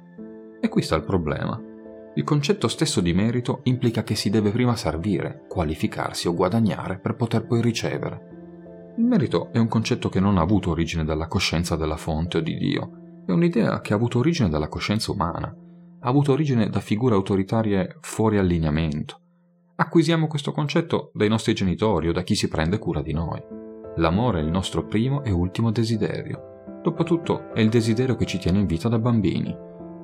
E 0.59 0.69
qui 0.69 0.81
sta 0.81 0.95
il 0.95 1.03
problema. 1.03 1.70
Il 2.15 2.23
concetto 2.23 2.67
stesso 2.67 3.01
di 3.01 3.13
merito 3.13 3.61
implica 3.63 4.03
che 4.03 4.15
si 4.15 4.29
deve 4.29 4.51
prima 4.51 4.75
servire, 4.75 5.45
qualificarsi 5.47 6.27
o 6.27 6.33
guadagnare 6.33 6.99
per 6.99 7.15
poter 7.15 7.45
poi 7.45 7.61
ricevere. 7.61 8.93
Il 8.97 9.05
merito 9.05 9.49
è 9.51 9.57
un 9.57 9.67
concetto 9.67 10.09
che 10.09 10.19
non 10.19 10.37
ha 10.37 10.41
avuto 10.41 10.71
origine 10.71 11.05
dalla 11.05 11.27
coscienza 11.27 11.75
della 11.75 11.97
fonte 11.97 12.37
o 12.37 12.41
di 12.41 12.57
Dio, 12.57 13.23
è 13.25 13.31
un'idea 13.31 13.79
che 13.81 13.93
ha 13.93 13.95
avuto 13.95 14.19
origine 14.19 14.49
dalla 14.49 14.67
coscienza 14.67 15.11
umana, 15.11 15.47
ha 15.47 16.09
avuto 16.09 16.33
origine 16.33 16.69
da 16.69 16.79
figure 16.79 17.15
autoritarie 17.15 17.97
fuori 18.01 18.37
allineamento, 18.37 19.21
Acquisiamo 19.81 20.27
questo 20.27 20.51
concetto 20.51 21.09
dai 21.11 21.27
nostri 21.27 21.55
genitori 21.55 22.07
o 22.07 22.11
da 22.11 22.21
chi 22.21 22.35
si 22.35 22.47
prende 22.47 22.77
cura 22.77 23.01
di 23.01 23.13
noi. 23.13 23.41
L'amore 23.95 24.39
è 24.39 24.43
il 24.43 24.51
nostro 24.51 24.85
primo 24.85 25.23
e 25.23 25.31
ultimo 25.31 25.71
desiderio. 25.71 26.79
Dopotutto 26.83 27.51
è 27.51 27.61
il 27.61 27.69
desiderio 27.69 28.15
che 28.15 28.27
ci 28.27 28.37
tiene 28.37 28.59
in 28.59 28.67
vita 28.67 28.89
da 28.89 28.99
bambini. 28.99 29.57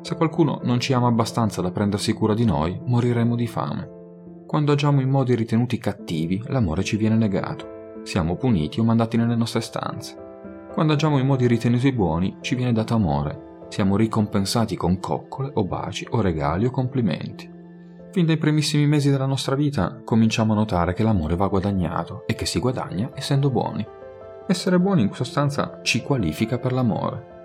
Se 0.07 0.15
qualcuno 0.15 0.61
non 0.63 0.79
ci 0.79 0.93
ama 0.93 1.07
abbastanza 1.07 1.61
da 1.61 1.69
prendersi 1.69 2.13
cura 2.13 2.33
di 2.33 2.45
noi, 2.45 2.79
moriremo 2.81 3.35
di 3.35 3.45
fame. 3.45 4.45
Quando 4.47 4.71
agiamo 4.71 5.01
in 5.01 5.09
modi 5.09 5.35
ritenuti 5.35 5.77
cattivi, 5.79 6.41
l'amore 6.45 6.81
ci 6.85 6.95
viene 6.95 7.17
negato. 7.17 7.99
Siamo 8.03 8.37
puniti 8.37 8.79
o 8.79 8.85
mandati 8.85 9.17
nelle 9.17 9.35
nostre 9.35 9.59
stanze. 9.59 10.15
Quando 10.71 10.93
agiamo 10.93 11.17
in 11.17 11.25
modi 11.25 11.45
ritenuti 11.45 11.91
buoni, 11.91 12.37
ci 12.39 12.55
viene 12.55 12.71
dato 12.71 12.93
amore. 12.93 13.65
Siamo 13.67 13.97
ricompensati 13.97 14.77
con 14.77 15.01
coccole 15.01 15.51
o 15.55 15.65
baci 15.65 16.07
o 16.11 16.21
regali 16.21 16.65
o 16.65 16.71
complimenti. 16.71 17.51
Fin 18.09 18.25
dai 18.25 18.37
primissimi 18.37 18.87
mesi 18.87 19.09
della 19.11 19.25
nostra 19.25 19.57
vita 19.57 20.03
cominciamo 20.05 20.53
a 20.53 20.55
notare 20.55 20.93
che 20.93 21.03
l'amore 21.03 21.35
va 21.35 21.49
guadagnato 21.49 22.23
e 22.27 22.33
che 22.33 22.45
si 22.45 22.59
guadagna 22.59 23.11
essendo 23.13 23.49
buoni. 23.49 23.85
Essere 24.47 24.79
buoni 24.79 25.01
in 25.01 25.11
sostanza 25.11 25.81
ci 25.83 26.01
qualifica 26.01 26.59
per 26.59 26.71
l'amore. 26.71 27.35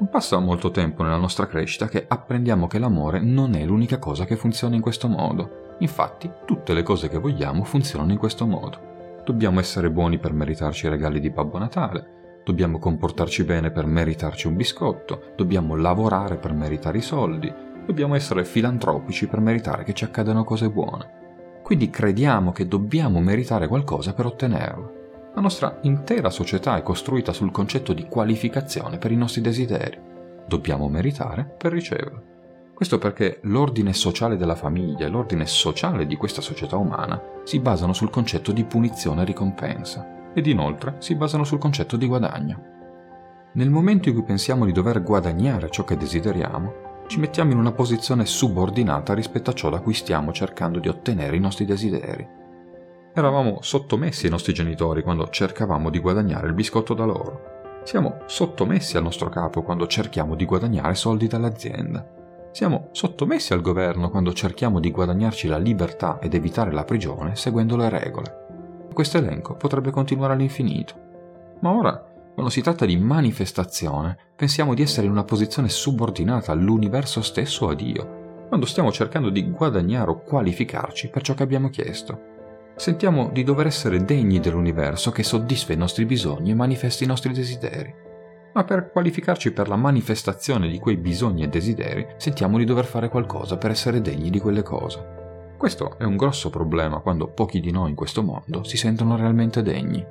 Non 0.00 0.10
passa 0.10 0.38
molto 0.38 0.70
tempo 0.70 1.02
nella 1.02 1.16
nostra 1.16 1.48
crescita 1.48 1.88
che 1.88 2.04
apprendiamo 2.06 2.68
che 2.68 2.78
l'amore 2.78 3.18
non 3.18 3.56
è 3.56 3.64
l'unica 3.64 3.98
cosa 3.98 4.26
che 4.26 4.36
funziona 4.36 4.76
in 4.76 4.80
questo 4.80 5.08
modo. 5.08 5.74
Infatti, 5.80 6.30
tutte 6.44 6.72
le 6.72 6.84
cose 6.84 7.08
che 7.08 7.18
vogliamo 7.18 7.64
funzionano 7.64 8.12
in 8.12 8.18
questo 8.18 8.46
modo. 8.46 9.22
Dobbiamo 9.24 9.58
essere 9.58 9.90
buoni 9.90 10.18
per 10.18 10.32
meritarci 10.32 10.86
i 10.86 10.88
regali 10.88 11.18
di 11.18 11.30
Babbo 11.30 11.58
Natale, 11.58 12.42
dobbiamo 12.44 12.78
comportarci 12.78 13.42
bene 13.42 13.72
per 13.72 13.86
meritarci 13.86 14.46
un 14.46 14.54
biscotto, 14.54 15.32
dobbiamo 15.36 15.74
lavorare 15.74 16.36
per 16.36 16.52
meritare 16.52 16.98
i 16.98 17.02
soldi, 17.02 17.52
dobbiamo 17.84 18.14
essere 18.14 18.44
filantropici 18.44 19.26
per 19.26 19.40
meritare 19.40 19.82
che 19.82 19.94
ci 19.94 20.04
accadano 20.04 20.44
cose 20.44 20.70
buone. 20.70 21.60
Quindi 21.64 21.90
crediamo 21.90 22.52
che 22.52 22.68
dobbiamo 22.68 23.18
meritare 23.20 23.66
qualcosa 23.66 24.14
per 24.14 24.26
ottenerlo. 24.26 24.97
La 25.34 25.40
nostra 25.40 25.78
intera 25.82 26.30
società 26.30 26.76
è 26.76 26.82
costruita 26.82 27.32
sul 27.32 27.50
concetto 27.50 27.92
di 27.92 28.06
qualificazione 28.08 28.98
per 28.98 29.12
i 29.12 29.16
nostri 29.16 29.40
desideri. 29.40 29.98
Dobbiamo 30.46 30.88
meritare 30.88 31.44
per 31.44 31.72
ricevere. 31.72 32.36
Questo 32.74 32.98
perché 32.98 33.40
l'ordine 33.42 33.92
sociale 33.92 34.36
della 34.36 34.54
famiglia 34.54 35.06
e 35.06 35.08
l'ordine 35.08 35.46
sociale 35.46 36.06
di 36.06 36.16
questa 36.16 36.40
società 36.40 36.76
umana 36.76 37.20
si 37.44 37.58
basano 37.58 37.92
sul 37.92 38.08
concetto 38.08 38.52
di 38.52 38.64
punizione 38.64 39.22
e 39.22 39.24
ricompensa 39.24 40.30
ed 40.32 40.46
inoltre 40.46 40.96
si 40.98 41.14
basano 41.14 41.44
sul 41.44 41.58
concetto 41.58 41.96
di 41.96 42.06
guadagno. 42.06 42.76
Nel 43.54 43.70
momento 43.70 44.08
in 44.08 44.14
cui 44.14 44.24
pensiamo 44.24 44.64
di 44.64 44.72
dover 44.72 45.02
guadagnare 45.02 45.70
ciò 45.70 45.84
che 45.84 45.96
desideriamo, 45.96 47.04
ci 47.08 47.18
mettiamo 47.18 47.50
in 47.50 47.58
una 47.58 47.72
posizione 47.72 48.26
subordinata 48.26 49.14
rispetto 49.14 49.50
a 49.50 49.54
ciò 49.54 49.70
da 49.70 49.80
cui 49.80 49.94
stiamo 49.94 50.32
cercando 50.32 50.78
di 50.78 50.88
ottenere 50.88 51.36
i 51.36 51.40
nostri 51.40 51.64
desideri. 51.64 52.37
Eravamo 53.18 53.58
sottomessi 53.62 54.26
ai 54.26 54.30
nostri 54.30 54.52
genitori 54.52 55.02
quando 55.02 55.28
cercavamo 55.28 55.90
di 55.90 55.98
guadagnare 55.98 56.46
il 56.46 56.52
biscotto 56.52 56.94
da 56.94 57.04
loro. 57.04 57.80
Siamo 57.82 58.20
sottomessi 58.26 58.96
al 58.96 59.02
nostro 59.02 59.28
capo 59.28 59.64
quando 59.64 59.88
cerchiamo 59.88 60.36
di 60.36 60.44
guadagnare 60.44 60.94
soldi 60.94 61.26
dall'azienda. 61.26 62.06
Siamo 62.52 62.90
sottomessi 62.92 63.52
al 63.52 63.60
governo 63.60 64.08
quando 64.08 64.32
cerchiamo 64.32 64.78
di 64.78 64.92
guadagnarci 64.92 65.48
la 65.48 65.58
libertà 65.58 66.20
ed 66.20 66.34
evitare 66.34 66.70
la 66.70 66.84
prigione 66.84 67.34
seguendo 67.34 67.76
le 67.76 67.88
regole. 67.88 68.46
Questo 68.94 69.18
elenco 69.18 69.56
potrebbe 69.56 69.90
continuare 69.90 70.34
all'infinito. 70.34 70.94
Ma 71.58 71.72
ora, 71.72 72.00
quando 72.32 72.52
si 72.52 72.62
tratta 72.62 72.86
di 72.86 72.96
manifestazione, 72.96 74.16
pensiamo 74.36 74.74
di 74.74 74.82
essere 74.82 75.06
in 75.06 75.12
una 75.12 75.24
posizione 75.24 75.68
subordinata 75.68 76.52
all'universo 76.52 77.20
stesso 77.22 77.66
o 77.66 77.70
a 77.70 77.74
Dio, 77.74 78.44
quando 78.46 78.64
stiamo 78.64 78.92
cercando 78.92 79.28
di 79.28 79.50
guadagnare 79.50 80.08
o 80.08 80.20
qualificarci 80.20 81.08
per 81.08 81.22
ciò 81.22 81.34
che 81.34 81.42
abbiamo 81.42 81.68
chiesto. 81.68 82.36
Sentiamo 82.78 83.28
di 83.30 83.44
dover 83.44 83.66
essere 83.66 84.04
degni 84.04 84.40
dell'universo 84.40 85.10
che 85.10 85.22
soddisfa 85.22 85.74
i 85.74 85.76
nostri 85.76 86.06
bisogni 86.06 86.52
e 86.52 86.54
manifesti 86.54 87.04
i 87.04 87.08
nostri 87.08 87.32
desideri 87.32 88.06
ma 88.58 88.64
per 88.64 88.90
qualificarci 88.90 89.52
per 89.52 89.68
la 89.68 89.76
manifestazione 89.76 90.68
di 90.68 90.80
quei 90.80 90.96
bisogni 90.96 91.44
e 91.44 91.48
desideri 91.48 92.04
sentiamo 92.16 92.58
di 92.58 92.64
dover 92.64 92.86
fare 92.86 93.08
qualcosa 93.08 93.56
per 93.56 93.70
essere 93.70 94.00
degni 94.00 94.30
di 94.30 94.40
quelle 94.40 94.62
cose. 94.62 95.54
Questo 95.56 95.96
è 95.96 96.02
un 96.02 96.16
grosso 96.16 96.50
problema 96.50 96.98
quando 96.98 97.28
pochi 97.28 97.60
di 97.60 97.70
noi 97.70 97.90
in 97.90 97.94
questo 97.94 98.20
mondo 98.20 98.64
si 98.64 98.76
sentono 98.76 99.16
realmente 99.16 99.62
degni. 99.62 100.04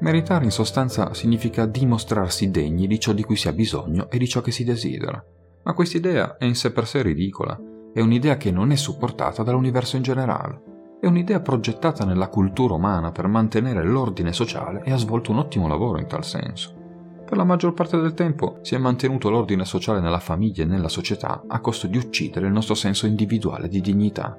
Meritare 0.00 0.44
in 0.44 0.50
sostanza 0.50 1.12
significa 1.12 1.66
dimostrarsi 1.66 2.50
degni 2.50 2.86
di 2.86 2.98
ciò 2.98 3.12
di 3.12 3.22
cui 3.22 3.36
si 3.36 3.48
ha 3.48 3.52
bisogno 3.52 4.08
e 4.08 4.16
di 4.16 4.28
ciò 4.28 4.40
che 4.40 4.50
si 4.50 4.64
desidera. 4.64 5.22
Ma 5.64 5.74
quest'idea 5.74 6.38
è 6.38 6.46
in 6.46 6.54
sé 6.54 6.72
per 6.72 6.86
sé 6.86 7.02
ridicola, 7.02 7.58
è 7.92 8.00
un'idea 8.00 8.38
che 8.38 8.50
non 8.50 8.70
è 8.70 8.76
supportata 8.76 9.42
dall'universo 9.42 9.96
in 9.96 10.02
generale, 10.02 10.62
è 11.00 11.06
un'idea 11.06 11.40
progettata 11.40 12.04
nella 12.04 12.28
cultura 12.28 12.74
umana 12.74 13.12
per 13.12 13.28
mantenere 13.28 13.84
l'ordine 13.84 14.32
sociale 14.32 14.82
e 14.84 14.90
ha 14.90 14.96
svolto 14.96 15.30
un 15.30 15.38
ottimo 15.38 15.68
lavoro 15.68 16.00
in 16.00 16.08
tal 16.08 16.24
senso. 16.24 16.74
Per 17.24 17.36
la 17.36 17.44
maggior 17.44 17.72
parte 17.72 18.00
del 18.00 18.14
tempo 18.14 18.58
si 18.62 18.74
è 18.74 18.78
mantenuto 18.78 19.30
l'ordine 19.30 19.64
sociale 19.64 20.00
nella 20.00 20.18
famiglia 20.18 20.64
e 20.64 20.66
nella 20.66 20.88
società 20.88 21.44
a 21.46 21.60
costo 21.60 21.86
di 21.86 21.98
uccidere 21.98 22.46
il 22.46 22.52
nostro 22.52 22.74
senso 22.74 23.06
individuale 23.06 23.68
di 23.68 23.80
dignità. 23.80 24.36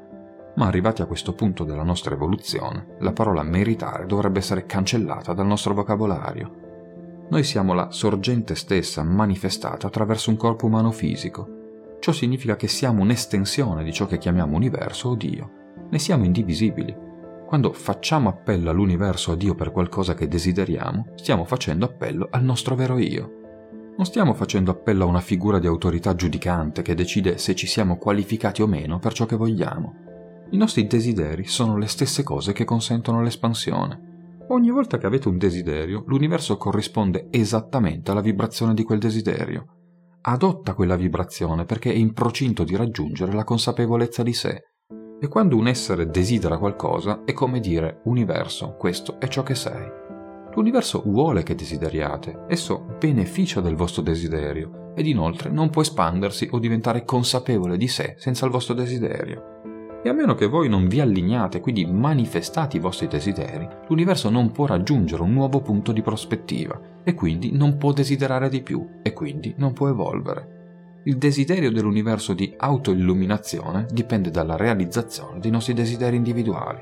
Ma 0.56 0.66
arrivati 0.66 1.01
a 1.01 1.06
questo 1.06 1.34
punto 1.34 1.63
della 1.63 1.84
nostra 1.84 2.16
evoluzione, 2.16 2.96
la 3.00 3.13
parola 3.13 3.44
meritare 3.44 4.06
dovrebbe 4.06 4.39
essere 4.39 4.66
cancellata 4.66 5.34
dal 5.34 5.46
nostro 5.46 5.74
vocabolario. 5.74 7.28
Noi 7.30 7.44
siamo 7.44 7.74
la 7.74 7.92
sorgente 7.92 8.56
stessa 8.56 9.04
manifestata 9.04 9.88
attraverso 9.88 10.32
un 10.32 10.36
corpo 10.36 10.66
umano 10.66 10.92
fisico. 10.92 11.48
Ciò 12.00 12.12
significa 12.12 12.56
che 12.56 12.68
siamo 12.68 13.04
un'estensione 13.04 13.84
di 13.84 13.94
ciò 13.94 14.08
che 14.08 14.18
chiamiamo 14.18 14.56
universo 14.56 15.10
o 15.10 15.16
Dio. 15.16 15.59
Ne 15.91 15.98
siamo 15.98 16.24
indivisibili 16.24 17.08
quando 17.50 17.74
facciamo 17.74 18.29
appello 18.29 18.69
all'universo 18.69 19.31
a 19.31 19.36
Dio 19.36 19.55
per 19.55 19.72
qualcosa 19.72 20.13
che 20.13 20.27
desideriamo, 20.27 21.13
stiamo 21.15 21.46
facendo 21.46 21.86
appello 21.86 22.27
al 22.29 22.43
nostro 22.43 22.75
vero 22.75 23.00
io. 23.00 23.38
Non 23.98 24.05
stiamo 24.05 24.36
facendo 24.36 24.69
appello 24.69 25.05
a 25.05 25.08
una 25.08 25.19
figura 25.19 25.58
di 25.58 25.65
autorità 25.65 26.13
giudicante 26.13 26.84
che 26.84 26.93
decide 26.93 27.39
se 27.39 27.55
ci 27.55 27.65
siamo 27.65 27.98
qualificati 27.98 28.62
o 28.62 28.67
meno 28.67 29.00
per 29.00 29.13
ciò 29.13 29.25
che 29.25 29.36
vogliamo. 29.36 29.96
I 30.51 30.58
nostri 30.58 30.86
desideri 30.86 31.46
sono 31.46 31.75
le 31.75 31.88
stesse 31.88 32.22
cose 32.22 32.53
che 32.53 32.65
consentono 32.65 33.24
l'espansione. 33.24 34.43
Ogni 34.50 34.69
volta 34.69 35.00
che 35.00 35.08
avete 35.08 35.27
un 35.27 35.39
desiderio, 35.39 36.03
l'universo 36.05 36.55
corrisponde 36.55 37.29
esattamente 37.31 38.12
alla 38.12 38.22
vibrazione 38.22 38.75
di 38.75 38.84
quel 38.84 39.00
desiderio. 39.00 39.65
Adotta 40.22 40.75
quella 40.75 40.96
vibrazione 40.96 41.65
perché 41.65 41.91
è 41.91 41.96
in 41.96 42.13
procinto 42.13 42.63
di 42.63 42.75
raggiungere 42.75 43.34
la 43.34 43.43
consapevolezza 43.43 44.22
di 44.22 44.34
sé 44.34 44.68
e 45.21 45.27
quando 45.27 45.57
un 45.57 45.67
essere 45.67 46.09
desidera 46.09 46.57
qualcosa 46.57 47.23
è 47.25 47.33
come 47.33 47.59
dire 47.59 47.99
universo, 48.03 48.75
questo 48.77 49.19
è 49.19 49.27
ciò 49.27 49.43
che 49.43 49.55
sei. 49.55 49.85
L'universo 50.55 51.03
vuole 51.05 51.43
che 51.43 51.55
desideriate, 51.55 52.45
esso 52.47 52.85
beneficia 52.97 53.61
del 53.61 53.75
vostro 53.75 54.01
desiderio 54.01 54.93
ed 54.95 55.05
inoltre 55.07 55.49
non 55.49 55.69
può 55.69 55.81
espandersi 55.81 56.47
o 56.51 56.59
diventare 56.59 57.05
consapevole 57.05 57.77
di 57.77 57.88
sé 57.88 58.15
senza 58.17 58.45
il 58.45 58.51
vostro 58.51 58.73
desiderio. 58.73 59.57
E 60.01 60.09
a 60.09 60.13
meno 60.13 60.33
che 60.33 60.47
voi 60.47 60.69
non 60.69 60.88
vi 60.88 61.01
allineate, 61.01 61.59
quindi 61.59 61.85
manifestate 61.85 62.77
i 62.77 62.79
vostri 62.79 63.07
desideri, 63.07 63.67
l'universo 63.89 64.29
non 64.29 64.51
può 64.51 64.65
raggiungere 64.65 65.23
un 65.23 65.33
nuovo 65.33 65.61
punto 65.61 65.91
di 65.91 66.01
prospettiva 66.01 66.79
e 67.03 67.13
quindi 67.13 67.51
non 67.51 67.77
può 67.77 67.91
desiderare 67.91 68.49
di 68.49 68.61
più 68.61 68.99
e 69.03 69.11
quindi 69.11 69.53
non 69.57 69.73
può 69.73 69.89
evolvere. 69.89 70.59
Il 71.10 71.18
desiderio 71.18 71.72
dell'universo 71.72 72.34
di 72.34 72.54
autoilluminazione 72.56 73.88
dipende 73.89 74.30
dalla 74.30 74.56
realizzazione 74.56 75.39
dei 75.39 75.50
nostri 75.50 75.74
desideri 75.74 76.16
individuali. 76.16 76.80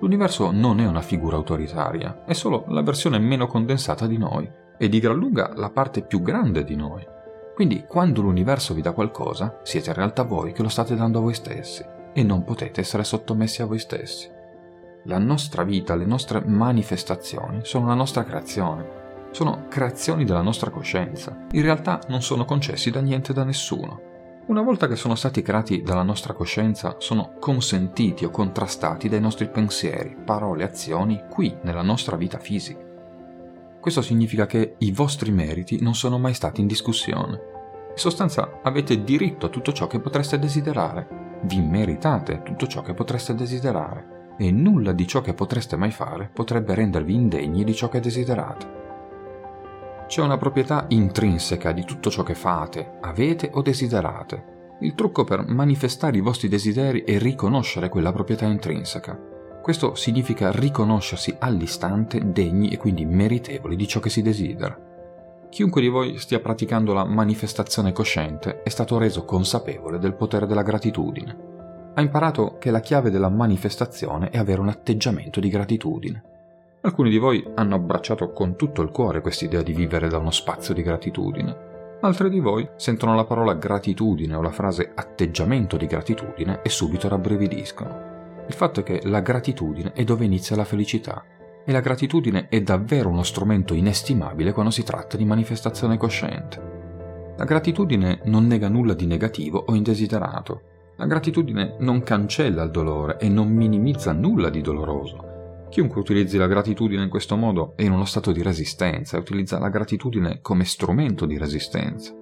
L'universo 0.00 0.50
non 0.50 0.78
è 0.78 0.86
una 0.86 1.00
figura 1.00 1.36
autoritaria, 1.36 2.24
è 2.26 2.34
solo 2.34 2.66
la 2.68 2.82
versione 2.82 3.18
meno 3.18 3.46
condensata 3.46 4.06
di 4.06 4.18
noi 4.18 4.46
e 4.76 4.90
di 4.90 5.00
gran 5.00 5.16
lunga 5.16 5.54
la 5.54 5.70
parte 5.70 6.02
più 6.02 6.20
grande 6.20 6.64
di 6.64 6.76
noi. 6.76 7.02
Quindi 7.54 7.86
quando 7.88 8.20
l'universo 8.20 8.74
vi 8.74 8.82
dà 8.82 8.92
qualcosa, 8.92 9.60
siete 9.62 9.88
in 9.88 9.96
realtà 9.96 10.22
voi 10.22 10.52
che 10.52 10.60
lo 10.60 10.68
state 10.68 10.94
dando 10.94 11.20
a 11.20 11.22
voi 11.22 11.32
stessi 11.32 11.82
e 12.12 12.22
non 12.22 12.44
potete 12.44 12.82
essere 12.82 13.04
sottomessi 13.04 13.62
a 13.62 13.66
voi 13.66 13.78
stessi. 13.78 14.28
La 15.04 15.16
nostra 15.16 15.62
vita, 15.62 15.94
le 15.94 16.04
nostre 16.04 16.42
manifestazioni 16.44 17.60
sono 17.62 17.86
la 17.86 17.94
nostra 17.94 18.22
creazione 18.22 18.99
sono 19.30 19.66
creazioni 19.68 20.24
della 20.24 20.42
nostra 20.42 20.70
coscienza. 20.70 21.46
In 21.52 21.62
realtà 21.62 22.00
non 22.08 22.22
sono 22.22 22.44
concessi 22.44 22.90
da 22.90 23.00
niente 23.00 23.32
da 23.32 23.44
nessuno. 23.44 24.08
Una 24.46 24.62
volta 24.62 24.88
che 24.88 24.96
sono 24.96 25.14
stati 25.14 25.42
creati 25.42 25.82
dalla 25.82 26.02
nostra 26.02 26.32
coscienza, 26.32 26.96
sono 26.98 27.34
consentiti 27.38 28.24
o 28.24 28.30
contrastati 28.30 29.08
dai 29.08 29.20
nostri 29.20 29.48
pensieri, 29.48 30.16
parole, 30.24 30.64
azioni 30.64 31.22
qui 31.30 31.56
nella 31.62 31.82
nostra 31.82 32.16
vita 32.16 32.38
fisica. 32.38 32.82
Questo 33.80 34.02
significa 34.02 34.46
che 34.46 34.74
i 34.78 34.90
vostri 34.90 35.30
meriti 35.30 35.80
non 35.80 35.94
sono 35.94 36.18
mai 36.18 36.34
stati 36.34 36.60
in 36.60 36.66
discussione. 36.66 37.40
In 37.90 37.96
sostanza 37.96 38.60
avete 38.62 39.04
diritto 39.04 39.46
a 39.46 39.50
tutto 39.50 39.72
ciò 39.72 39.86
che 39.86 40.00
potreste 40.00 40.38
desiderare, 40.38 41.38
vi 41.42 41.60
meritate 41.60 42.42
tutto 42.42 42.66
ciò 42.66 42.82
che 42.82 42.92
potreste 42.92 43.34
desiderare 43.34 44.34
e 44.36 44.50
nulla 44.50 44.92
di 44.92 45.06
ciò 45.06 45.20
che 45.20 45.32
potreste 45.32 45.76
mai 45.76 45.90
fare 45.90 46.28
potrebbe 46.32 46.74
rendervi 46.74 47.14
indegni 47.14 47.62
di 47.62 47.74
ciò 47.74 47.88
che 47.88 48.00
desiderate. 48.00 48.79
C'è 50.10 50.20
una 50.20 50.38
proprietà 50.38 50.86
intrinseca 50.88 51.70
di 51.70 51.84
tutto 51.84 52.10
ciò 52.10 52.24
che 52.24 52.34
fate, 52.34 52.98
avete 53.00 53.48
o 53.52 53.62
desiderate. 53.62 54.74
Il 54.80 54.96
trucco 54.96 55.22
per 55.22 55.46
manifestare 55.46 56.16
i 56.16 56.20
vostri 56.20 56.48
desideri 56.48 57.04
è 57.04 57.16
riconoscere 57.16 57.88
quella 57.88 58.10
proprietà 58.10 58.44
intrinseca. 58.44 59.16
Questo 59.62 59.94
significa 59.94 60.50
riconoscersi 60.50 61.36
all'istante 61.38 62.32
degni 62.32 62.70
e 62.70 62.76
quindi 62.76 63.04
meritevoli 63.04 63.76
di 63.76 63.86
ciò 63.86 64.00
che 64.00 64.10
si 64.10 64.20
desidera. 64.20 64.76
Chiunque 65.48 65.80
di 65.80 65.86
voi 65.86 66.18
stia 66.18 66.40
praticando 66.40 66.92
la 66.92 67.04
manifestazione 67.04 67.92
cosciente 67.92 68.62
è 68.64 68.68
stato 68.68 68.98
reso 68.98 69.24
consapevole 69.24 70.00
del 70.00 70.16
potere 70.16 70.46
della 70.46 70.62
gratitudine. 70.62 71.36
Ha 71.94 72.00
imparato 72.00 72.56
che 72.58 72.72
la 72.72 72.80
chiave 72.80 73.10
della 73.10 73.30
manifestazione 73.30 74.30
è 74.30 74.38
avere 74.38 74.60
un 74.60 74.70
atteggiamento 74.70 75.38
di 75.38 75.48
gratitudine. 75.48 76.24
Alcuni 76.82 77.10
di 77.10 77.18
voi 77.18 77.44
hanno 77.56 77.74
abbracciato 77.74 78.32
con 78.32 78.56
tutto 78.56 78.80
il 78.80 78.90
cuore 78.90 79.20
quest'idea 79.20 79.60
di 79.60 79.74
vivere 79.74 80.08
da 80.08 80.16
uno 80.16 80.30
spazio 80.30 80.72
di 80.72 80.80
gratitudine. 80.80 81.98
Altri 82.00 82.30
di 82.30 82.40
voi 82.40 82.66
sentono 82.76 83.14
la 83.14 83.24
parola 83.24 83.52
gratitudine 83.52 84.34
o 84.34 84.40
la 84.40 84.50
frase 84.50 84.90
atteggiamento 84.94 85.76
di 85.76 85.84
gratitudine 85.84 86.62
e 86.62 86.70
subito 86.70 87.06
rabbrividiscono. 87.06 88.44
Il 88.48 88.54
fatto 88.54 88.80
è 88.80 88.82
che 88.82 89.02
la 89.04 89.20
gratitudine 89.20 89.92
è 89.92 90.04
dove 90.04 90.24
inizia 90.24 90.56
la 90.56 90.64
felicità 90.64 91.22
e 91.66 91.70
la 91.70 91.80
gratitudine 91.80 92.48
è 92.48 92.62
davvero 92.62 93.10
uno 93.10 93.24
strumento 93.24 93.74
inestimabile 93.74 94.52
quando 94.52 94.70
si 94.70 94.82
tratta 94.82 95.18
di 95.18 95.26
manifestazione 95.26 95.98
cosciente. 95.98 97.34
La 97.36 97.44
gratitudine 97.44 98.20
non 98.24 98.46
nega 98.46 98.70
nulla 98.70 98.94
di 98.94 99.04
negativo 99.04 99.62
o 99.66 99.74
indesiderato. 99.74 100.62
La 100.96 101.04
gratitudine 101.04 101.76
non 101.80 102.02
cancella 102.02 102.62
il 102.62 102.70
dolore 102.70 103.18
e 103.18 103.28
non 103.28 103.48
minimizza 103.48 104.12
nulla 104.12 104.48
di 104.48 104.62
doloroso. 104.62 105.29
Chiunque 105.70 106.00
utilizzi 106.00 106.36
la 106.36 106.48
gratitudine 106.48 107.04
in 107.04 107.08
questo 107.08 107.36
modo 107.36 107.74
è 107.76 107.82
in 107.82 107.92
uno 107.92 108.04
stato 108.04 108.32
di 108.32 108.42
resistenza 108.42 109.16
e 109.16 109.20
utilizza 109.20 109.56
la 109.60 109.68
gratitudine 109.68 110.40
come 110.42 110.64
strumento 110.64 111.26
di 111.26 111.38
resistenza. 111.38 112.12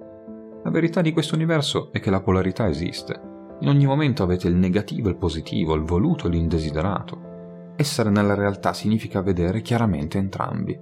La 0.63 0.69
verità 0.69 1.01
di 1.01 1.11
questo 1.11 1.33
universo 1.33 1.91
è 1.91 1.99
che 1.99 2.11
la 2.11 2.21
polarità 2.21 2.69
esiste. 2.69 3.19
In 3.61 3.69
ogni 3.69 3.87
momento 3.87 4.21
avete 4.21 4.47
il 4.47 4.55
negativo 4.55 5.07
e 5.07 5.11
il 5.13 5.17
positivo, 5.17 5.73
il 5.73 5.81
voluto 5.81 6.27
e 6.27 6.29
l'indesiderato. 6.29 7.73
Essere 7.75 8.11
nella 8.11 8.35
realtà 8.35 8.73
significa 8.73 9.23
vedere 9.23 9.61
chiaramente 9.61 10.19
entrambi. 10.19 10.79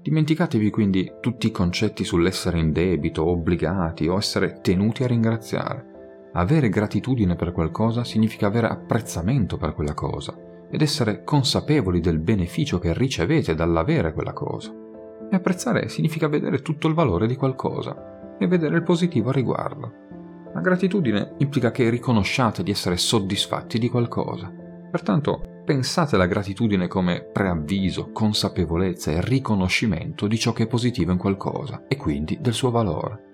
Dimenticatevi 0.00 0.70
quindi 0.70 1.12
tutti 1.20 1.48
i 1.48 1.52
concetti 1.52 2.02
sull'essere 2.02 2.58
in 2.58 2.72
debito, 2.72 3.26
obbligati 3.26 4.08
o 4.08 4.16
essere 4.16 4.60
tenuti 4.62 5.04
a 5.04 5.06
ringraziare. 5.06 6.30
Avere 6.32 6.70
gratitudine 6.70 7.36
per 7.36 7.52
qualcosa 7.52 8.04
significa 8.04 8.46
avere 8.46 8.68
apprezzamento 8.68 9.58
per 9.58 9.74
quella 9.74 9.94
cosa 9.94 10.45
ed 10.70 10.82
essere 10.82 11.24
consapevoli 11.24 12.00
del 12.00 12.18
beneficio 12.18 12.78
che 12.78 12.92
ricevete 12.94 13.54
dall'avere 13.54 14.12
quella 14.12 14.32
cosa. 14.32 14.72
E 15.30 15.34
apprezzare 15.34 15.88
significa 15.88 16.28
vedere 16.28 16.62
tutto 16.62 16.88
il 16.88 16.94
valore 16.94 17.26
di 17.26 17.36
qualcosa 17.36 18.36
e 18.38 18.46
vedere 18.46 18.76
il 18.76 18.82
positivo 18.82 19.30
a 19.30 19.32
riguardo. 19.32 19.92
La 20.52 20.60
gratitudine 20.60 21.34
implica 21.38 21.70
che 21.70 21.90
riconosciate 21.90 22.62
di 22.62 22.70
essere 22.70 22.96
soddisfatti 22.96 23.78
di 23.78 23.88
qualcosa. 23.88 24.50
Pertanto 24.90 25.62
pensate 25.64 26.14
alla 26.14 26.26
gratitudine 26.26 26.86
come 26.86 27.28
preavviso, 27.30 28.10
consapevolezza 28.12 29.10
e 29.10 29.20
riconoscimento 29.20 30.26
di 30.26 30.38
ciò 30.38 30.52
che 30.52 30.62
è 30.62 30.66
positivo 30.66 31.12
in 31.12 31.18
qualcosa 31.18 31.84
e 31.88 31.96
quindi 31.96 32.38
del 32.40 32.54
suo 32.54 32.70
valore. 32.70 33.25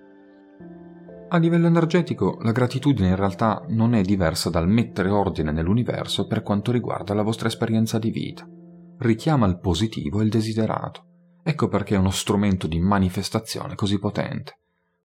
A 1.33 1.37
livello 1.37 1.65
energetico, 1.65 2.37
la 2.41 2.51
gratitudine 2.51 3.07
in 3.07 3.15
realtà 3.15 3.65
non 3.69 3.95
è 3.95 4.03
diversa 4.03 4.51
dal 4.51 4.67
mettere 4.67 5.09
ordine 5.09 5.51
nell'universo 5.51 6.27
per 6.27 6.43
quanto 6.43 6.71
riguarda 6.71 7.15
la 7.15 7.23
vostra 7.23 7.47
esperienza 7.47 7.97
di 7.97 8.11
vita. 8.11 8.47
Richiama 8.99 9.47
il 9.47 9.57
positivo 9.57 10.21
e 10.21 10.25
il 10.25 10.29
desiderato. 10.29 11.05
Ecco 11.41 11.67
perché 11.67 11.95
è 11.95 11.97
uno 11.97 12.11
strumento 12.11 12.67
di 12.67 12.79
manifestazione 12.79 13.73
così 13.73 13.97
potente. 13.97 14.59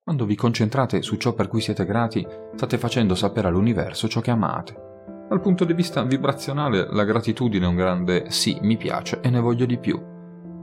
Quando 0.03 0.25
vi 0.25 0.35
concentrate 0.35 1.01
su 1.01 1.15
ciò 1.15 1.33
per 1.33 1.47
cui 1.47 1.61
siete 1.61 1.85
grati, 1.85 2.27
state 2.55 2.77
facendo 2.77 3.15
sapere 3.15 3.47
all'universo 3.47 4.09
ciò 4.09 4.19
che 4.19 4.31
amate 4.31 4.85
dal 5.29 5.41
punto 5.41 5.65
di 5.65 5.73
vista 5.73 6.03
vibrazionale, 6.03 6.87
la 6.89 7.03
gratitudine 7.03 7.65
è 7.65 7.67
un 7.67 7.75
grande 7.75 8.29
sì, 8.29 8.57
mi 8.61 8.77
piace 8.77 9.19
e 9.19 9.29
ne 9.29 9.41
voglio 9.41 9.65
di 9.65 9.77
più. 9.77 9.99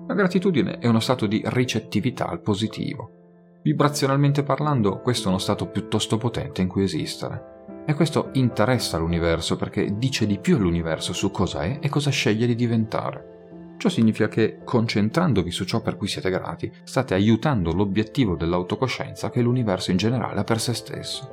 La 0.06 0.14
gratitudine 0.14 0.78
è 0.78 0.86
uno 0.86 1.00
stato 1.00 1.26
di 1.26 1.42
ricettività 1.44 2.28
al 2.28 2.40
positivo. 2.40 3.23
Vibrazionalmente 3.64 4.42
parlando, 4.42 5.00
questo 5.00 5.24
è 5.24 5.30
uno 5.30 5.38
stato 5.38 5.68
piuttosto 5.68 6.18
potente 6.18 6.60
in 6.60 6.68
cui 6.68 6.82
esistere. 6.82 7.52
E 7.86 7.94
questo 7.94 8.28
interessa 8.34 8.98
l'universo 8.98 9.56
perché 9.56 9.96
dice 9.96 10.26
di 10.26 10.38
più 10.38 10.56
all'universo 10.56 11.14
su 11.14 11.30
cosa 11.30 11.62
è 11.62 11.78
e 11.80 11.88
cosa 11.88 12.10
sceglie 12.10 12.46
di 12.46 12.56
diventare. 12.56 13.76
Ciò 13.78 13.88
significa 13.88 14.28
che, 14.28 14.58
concentrandovi 14.62 15.50
su 15.50 15.64
ciò 15.64 15.80
per 15.80 15.96
cui 15.96 16.08
siete 16.08 16.28
grati, 16.28 16.70
state 16.82 17.14
aiutando 17.14 17.72
l'obiettivo 17.72 18.36
dell'autocoscienza 18.36 19.30
che 19.30 19.40
l'universo 19.40 19.92
in 19.92 19.96
generale 19.96 20.40
ha 20.40 20.44
per 20.44 20.60
se 20.60 20.74
stesso. 20.74 21.30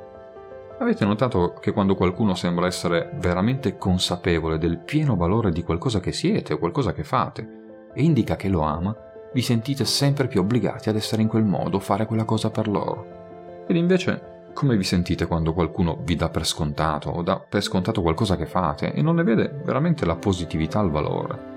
Avete 0.78 1.04
notato 1.04 1.52
che 1.60 1.72
quando 1.72 1.94
qualcuno 1.94 2.34
sembra 2.34 2.66
essere 2.66 3.10
veramente 3.20 3.76
consapevole 3.76 4.56
del 4.56 4.78
pieno 4.78 5.16
valore 5.16 5.50
di 5.50 5.62
qualcosa 5.62 6.00
che 6.00 6.12
siete 6.12 6.54
o 6.54 6.58
qualcosa 6.58 6.94
che 6.94 7.04
fate 7.04 7.90
e 7.92 8.02
indica 8.02 8.36
che 8.36 8.48
lo 8.48 8.62
ama, 8.62 8.96
vi 9.32 9.42
sentite 9.42 9.84
sempre 9.84 10.28
più 10.28 10.40
obbligati 10.40 10.88
ad 10.88 10.96
essere 10.96 11.22
in 11.22 11.28
quel 11.28 11.44
modo, 11.44 11.78
fare 11.78 12.06
quella 12.06 12.24
cosa 12.24 12.50
per 12.50 12.68
loro. 12.68 13.64
Ed 13.66 13.76
invece, 13.76 14.50
come 14.54 14.76
vi 14.76 14.84
sentite 14.84 15.26
quando 15.26 15.52
qualcuno 15.52 15.98
vi 16.02 16.16
dà 16.16 16.28
per 16.28 16.46
scontato 16.46 17.10
o 17.10 17.22
dà 17.22 17.38
per 17.38 17.62
scontato 17.62 18.02
qualcosa 18.02 18.36
che 18.36 18.46
fate 18.46 18.92
e 18.92 19.02
non 19.02 19.16
ne 19.16 19.22
vede 19.22 19.62
veramente 19.64 20.04
la 20.04 20.16
positività 20.16 20.78
al 20.78 20.90
valore? 20.90 21.50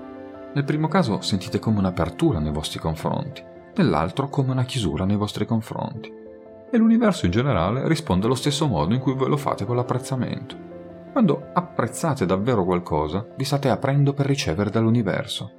Nel 0.54 0.64
primo 0.64 0.88
caso 0.88 1.20
sentite 1.20 1.58
come 1.58 1.78
un'apertura 1.78 2.38
nei 2.38 2.52
vostri 2.52 2.78
confronti, 2.78 3.42
nell'altro 3.74 4.28
come 4.28 4.52
una 4.52 4.64
chiusura 4.64 5.04
nei 5.04 5.16
vostri 5.16 5.44
confronti 5.44 6.24
e 6.70 6.78
l'universo 6.78 7.26
in 7.26 7.30
generale 7.30 7.86
risponde 7.86 8.26
allo 8.26 8.34
stesso 8.34 8.66
modo 8.66 8.92
in 8.92 9.00
cui 9.00 9.14
voi 9.14 9.28
lo 9.28 9.36
fate 9.36 9.64
con 9.64 9.76
l'apprezzamento. 9.76 10.56
Quando 11.12 11.48
apprezzate 11.54 12.26
davvero 12.26 12.64
qualcosa, 12.64 13.26
vi 13.36 13.44
state 13.44 13.70
aprendo 13.70 14.12
per 14.12 14.26
ricevere 14.26 14.70
dall'universo. 14.70 15.50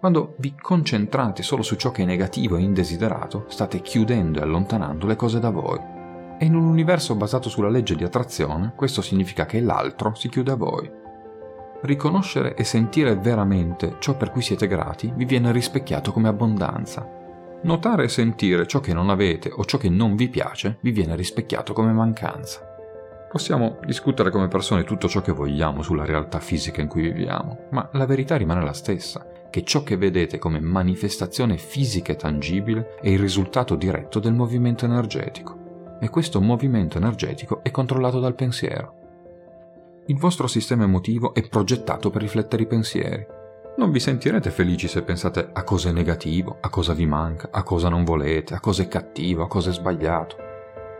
Quando 0.00 0.34
vi 0.38 0.54
concentrate 0.60 1.42
solo 1.42 1.62
su 1.62 1.76
ciò 1.76 1.90
che 1.90 2.02
è 2.02 2.06
negativo 2.06 2.56
e 2.56 2.62
indesiderato, 2.62 3.44
state 3.48 3.82
chiudendo 3.82 4.40
e 4.40 4.42
allontanando 4.42 5.06
le 5.06 5.14
cose 5.14 5.38
da 5.38 5.50
voi. 5.50 5.78
E 6.38 6.44
in 6.46 6.54
un 6.54 6.64
universo 6.64 7.14
basato 7.14 7.50
sulla 7.50 7.68
legge 7.68 7.94
di 7.94 8.02
attrazione, 8.02 8.72
questo 8.74 9.02
significa 9.02 9.44
che 9.44 9.60
l'altro 9.60 10.14
si 10.14 10.30
chiude 10.30 10.52
a 10.52 10.56
voi. 10.56 10.90
Riconoscere 11.82 12.54
e 12.54 12.64
sentire 12.64 13.14
veramente 13.14 13.96
ciò 13.98 14.16
per 14.16 14.30
cui 14.30 14.40
siete 14.40 14.66
grati 14.66 15.12
vi 15.14 15.26
viene 15.26 15.52
rispecchiato 15.52 16.12
come 16.12 16.28
abbondanza, 16.28 17.18
Notare 17.62 18.04
e 18.04 18.08
sentire 18.08 18.66
ciò 18.66 18.80
che 18.80 18.94
non 18.94 19.10
avete 19.10 19.50
o 19.54 19.66
ciò 19.66 19.76
che 19.76 19.90
non 19.90 20.16
vi 20.16 20.30
piace 20.30 20.78
vi 20.80 20.92
viene 20.92 21.14
rispecchiato 21.14 21.74
come 21.74 21.92
mancanza. 21.92 22.69
Possiamo 23.30 23.78
discutere 23.84 24.28
come 24.30 24.48
persone 24.48 24.82
tutto 24.82 25.06
ciò 25.06 25.20
che 25.20 25.30
vogliamo 25.30 25.82
sulla 25.82 26.04
realtà 26.04 26.40
fisica 26.40 26.80
in 26.80 26.88
cui 26.88 27.02
viviamo, 27.02 27.68
ma 27.70 27.88
la 27.92 28.04
verità 28.04 28.34
rimane 28.34 28.64
la 28.64 28.72
stessa, 28.72 29.24
che 29.48 29.62
ciò 29.62 29.84
che 29.84 29.96
vedete 29.96 30.38
come 30.38 30.58
manifestazione 30.58 31.56
fisica 31.56 32.10
e 32.10 32.16
tangibile 32.16 32.96
è 33.00 33.08
il 33.08 33.20
risultato 33.20 33.76
diretto 33.76 34.18
del 34.18 34.32
movimento 34.32 34.84
energetico. 34.84 35.98
E 36.00 36.08
questo 36.08 36.40
movimento 36.40 36.96
energetico 36.96 37.62
è 37.62 37.70
controllato 37.70 38.18
dal 38.18 38.34
pensiero. 38.34 38.94
Il 40.06 40.18
vostro 40.18 40.48
sistema 40.48 40.82
emotivo 40.82 41.32
è 41.32 41.48
progettato 41.48 42.10
per 42.10 42.22
riflettere 42.22 42.64
i 42.64 42.66
pensieri, 42.66 43.26
non 43.76 43.92
vi 43.92 44.00
sentirete 44.00 44.50
felici 44.50 44.88
se 44.88 45.02
pensate 45.02 45.50
a 45.52 45.62
cosa 45.62 45.90
è 45.90 45.92
negativo, 45.92 46.58
a 46.60 46.68
cosa 46.68 46.94
vi 46.94 47.06
manca, 47.06 47.48
a 47.52 47.62
cosa 47.62 47.88
non 47.88 48.02
volete, 48.02 48.54
a 48.54 48.60
cosa 48.60 48.82
è 48.82 48.88
cattivo, 48.88 49.44
a 49.44 49.48
cosa 49.48 49.70
è 49.70 49.72
sbagliato. 49.72 50.49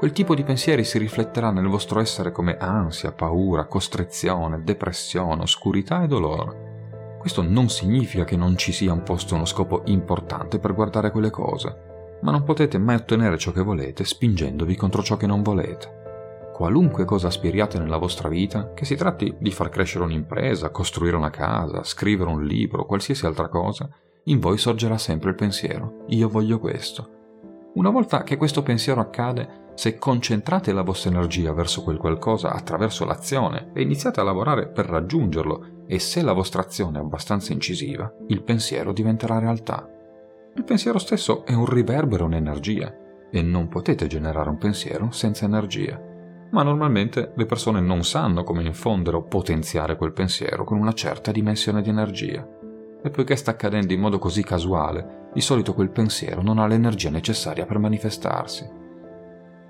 Quel 0.00 0.12
tipo 0.12 0.34
di 0.34 0.44
pensieri 0.44 0.82
si 0.82 0.96
rifletterà 0.96 1.50
nel 1.50 1.66
vostro 1.66 2.00
essere 2.00 2.32
come 2.32 2.56
ansia, 2.56 3.12
paura, 3.12 3.66
costrizione, 3.66 4.62
depressione, 4.64 5.42
oscurità 5.42 6.02
e 6.02 6.06
dolore. 6.06 7.18
Questo 7.18 7.42
non 7.42 7.68
significa 7.68 8.24
che 8.24 8.34
non 8.34 8.56
ci 8.56 8.72
sia 8.72 8.94
un 8.94 9.02
posto 9.02 9.34
uno 9.34 9.44
scopo 9.44 9.82
importante 9.84 10.58
per 10.58 10.72
guardare 10.72 11.10
quelle 11.10 11.28
cose, 11.28 12.16
ma 12.22 12.30
non 12.30 12.44
potete 12.44 12.78
mai 12.78 12.96
ottenere 12.96 13.36
ciò 13.36 13.52
che 13.52 13.60
volete 13.60 14.06
spingendovi 14.06 14.74
contro 14.74 15.02
ciò 15.02 15.18
che 15.18 15.26
non 15.26 15.42
volete 15.42 15.98
qualunque 16.60 17.04
cosa 17.04 17.28
aspiriate 17.28 17.78
nella 17.78 17.96
vostra 17.96 18.28
vita, 18.28 18.72
che 18.74 18.86
si 18.86 18.94
tratti 18.94 19.34
di 19.38 19.50
far 19.50 19.70
crescere 19.70 20.04
un'impresa, 20.04 20.68
costruire 20.68 21.16
una 21.16 21.30
casa, 21.30 21.84
scrivere 21.84 22.28
un 22.28 22.44
libro, 22.44 22.84
qualsiasi 22.84 23.24
altra 23.24 23.48
cosa, 23.48 23.88
in 24.24 24.40
voi 24.40 24.58
sorgerà 24.58 24.98
sempre 24.98 25.30
il 25.30 25.36
pensiero, 25.36 26.04
io 26.08 26.28
voglio 26.28 26.58
questo. 26.58 27.18
Una 27.76 27.88
volta 27.88 28.24
che 28.24 28.36
questo 28.36 28.62
pensiero 28.62 29.00
accade, 29.00 29.69
se 29.74 29.98
concentrate 29.98 30.72
la 30.72 30.82
vostra 30.82 31.10
energia 31.10 31.52
verso 31.52 31.82
quel 31.82 31.98
qualcosa 31.98 32.52
attraverso 32.52 33.04
l'azione 33.04 33.70
e 33.74 33.82
iniziate 33.82 34.20
a 34.20 34.24
lavorare 34.24 34.68
per 34.68 34.86
raggiungerlo, 34.86 35.84
e 35.86 35.98
se 35.98 36.22
la 36.22 36.32
vostra 36.32 36.62
azione 36.62 36.98
è 36.98 37.02
abbastanza 37.02 37.52
incisiva, 37.52 38.12
il 38.28 38.42
pensiero 38.42 38.92
diventerà 38.92 39.38
realtà. 39.38 39.88
Il 40.54 40.64
pensiero 40.64 40.98
stesso 40.98 41.44
è 41.44 41.52
un 41.52 41.66
riverbero, 41.66 42.26
un'energia, 42.26 42.94
e 43.30 43.42
non 43.42 43.68
potete 43.68 44.06
generare 44.06 44.50
un 44.50 44.58
pensiero 44.58 45.10
senza 45.10 45.44
energia 45.44 46.08
ma 46.50 46.62
normalmente 46.62 47.32
le 47.36 47.46
persone 47.46 47.80
non 47.80 48.04
sanno 48.04 48.42
come 48.42 48.62
infondere 48.62 49.16
o 49.16 49.22
potenziare 49.22 49.96
quel 49.96 50.12
pensiero 50.12 50.64
con 50.64 50.78
una 50.78 50.92
certa 50.92 51.30
dimensione 51.30 51.82
di 51.82 51.90
energia. 51.90 52.46
E 53.02 53.10
poiché 53.10 53.36
sta 53.36 53.52
accadendo 53.52 53.92
in 53.92 54.00
modo 54.00 54.18
così 54.18 54.42
casuale, 54.42 55.28
di 55.32 55.40
solito 55.40 55.74
quel 55.74 55.90
pensiero 55.90 56.42
non 56.42 56.58
ha 56.58 56.66
l'energia 56.66 57.10
necessaria 57.10 57.66
per 57.66 57.78
manifestarsi. 57.78 58.79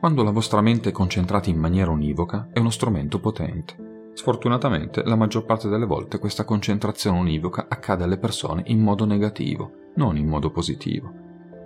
Quando 0.01 0.23
la 0.23 0.31
vostra 0.31 0.63
mente 0.63 0.89
è 0.89 0.93
concentrata 0.93 1.51
in 1.51 1.59
maniera 1.59 1.91
univoca 1.91 2.49
è 2.55 2.59
uno 2.59 2.71
strumento 2.71 3.21
potente. 3.21 4.13
Sfortunatamente 4.15 5.03
la 5.05 5.15
maggior 5.15 5.45
parte 5.45 5.69
delle 5.69 5.85
volte 5.85 6.19
questa 6.19 6.45
concentrazione 6.47 7.19
univoca 7.19 7.67
accade 7.69 8.05
alle 8.05 8.17
persone 8.17 8.63
in 8.69 8.81
modo 8.81 9.05
negativo, 9.05 9.91
non 9.97 10.17
in 10.17 10.27
modo 10.27 10.51
positivo. 10.51 11.13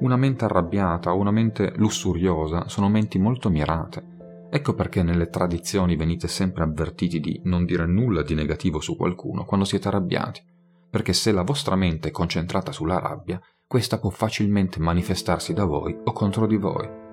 Una 0.01 0.16
mente 0.16 0.47
arrabbiata 0.47 1.14
o 1.14 1.18
una 1.18 1.31
mente 1.31 1.75
lussuriosa 1.77 2.68
sono 2.68 2.88
menti 2.88 3.20
molto 3.20 3.51
mirate. 3.51 4.49
Ecco 4.51 4.75
perché 4.75 5.05
nelle 5.05 5.29
tradizioni 5.29 5.94
venite 5.94 6.27
sempre 6.27 6.64
avvertiti 6.64 7.20
di 7.20 7.40
non 7.44 7.64
dire 7.64 7.87
nulla 7.87 8.23
di 8.23 8.35
negativo 8.35 8.81
su 8.81 8.97
qualcuno 8.97 9.44
quando 9.44 9.64
siete 9.64 9.87
arrabbiati, 9.87 10.42
perché 10.90 11.12
se 11.12 11.31
la 11.31 11.42
vostra 11.42 11.77
mente 11.77 12.09
è 12.09 12.11
concentrata 12.11 12.73
sulla 12.73 12.99
rabbia, 12.99 13.40
questa 13.64 14.01
può 14.01 14.11
facilmente 14.11 14.81
manifestarsi 14.81 15.53
da 15.53 15.64
voi 15.64 15.97
o 16.03 16.11
contro 16.11 16.49
di 16.49 16.57
voi. 16.57 17.04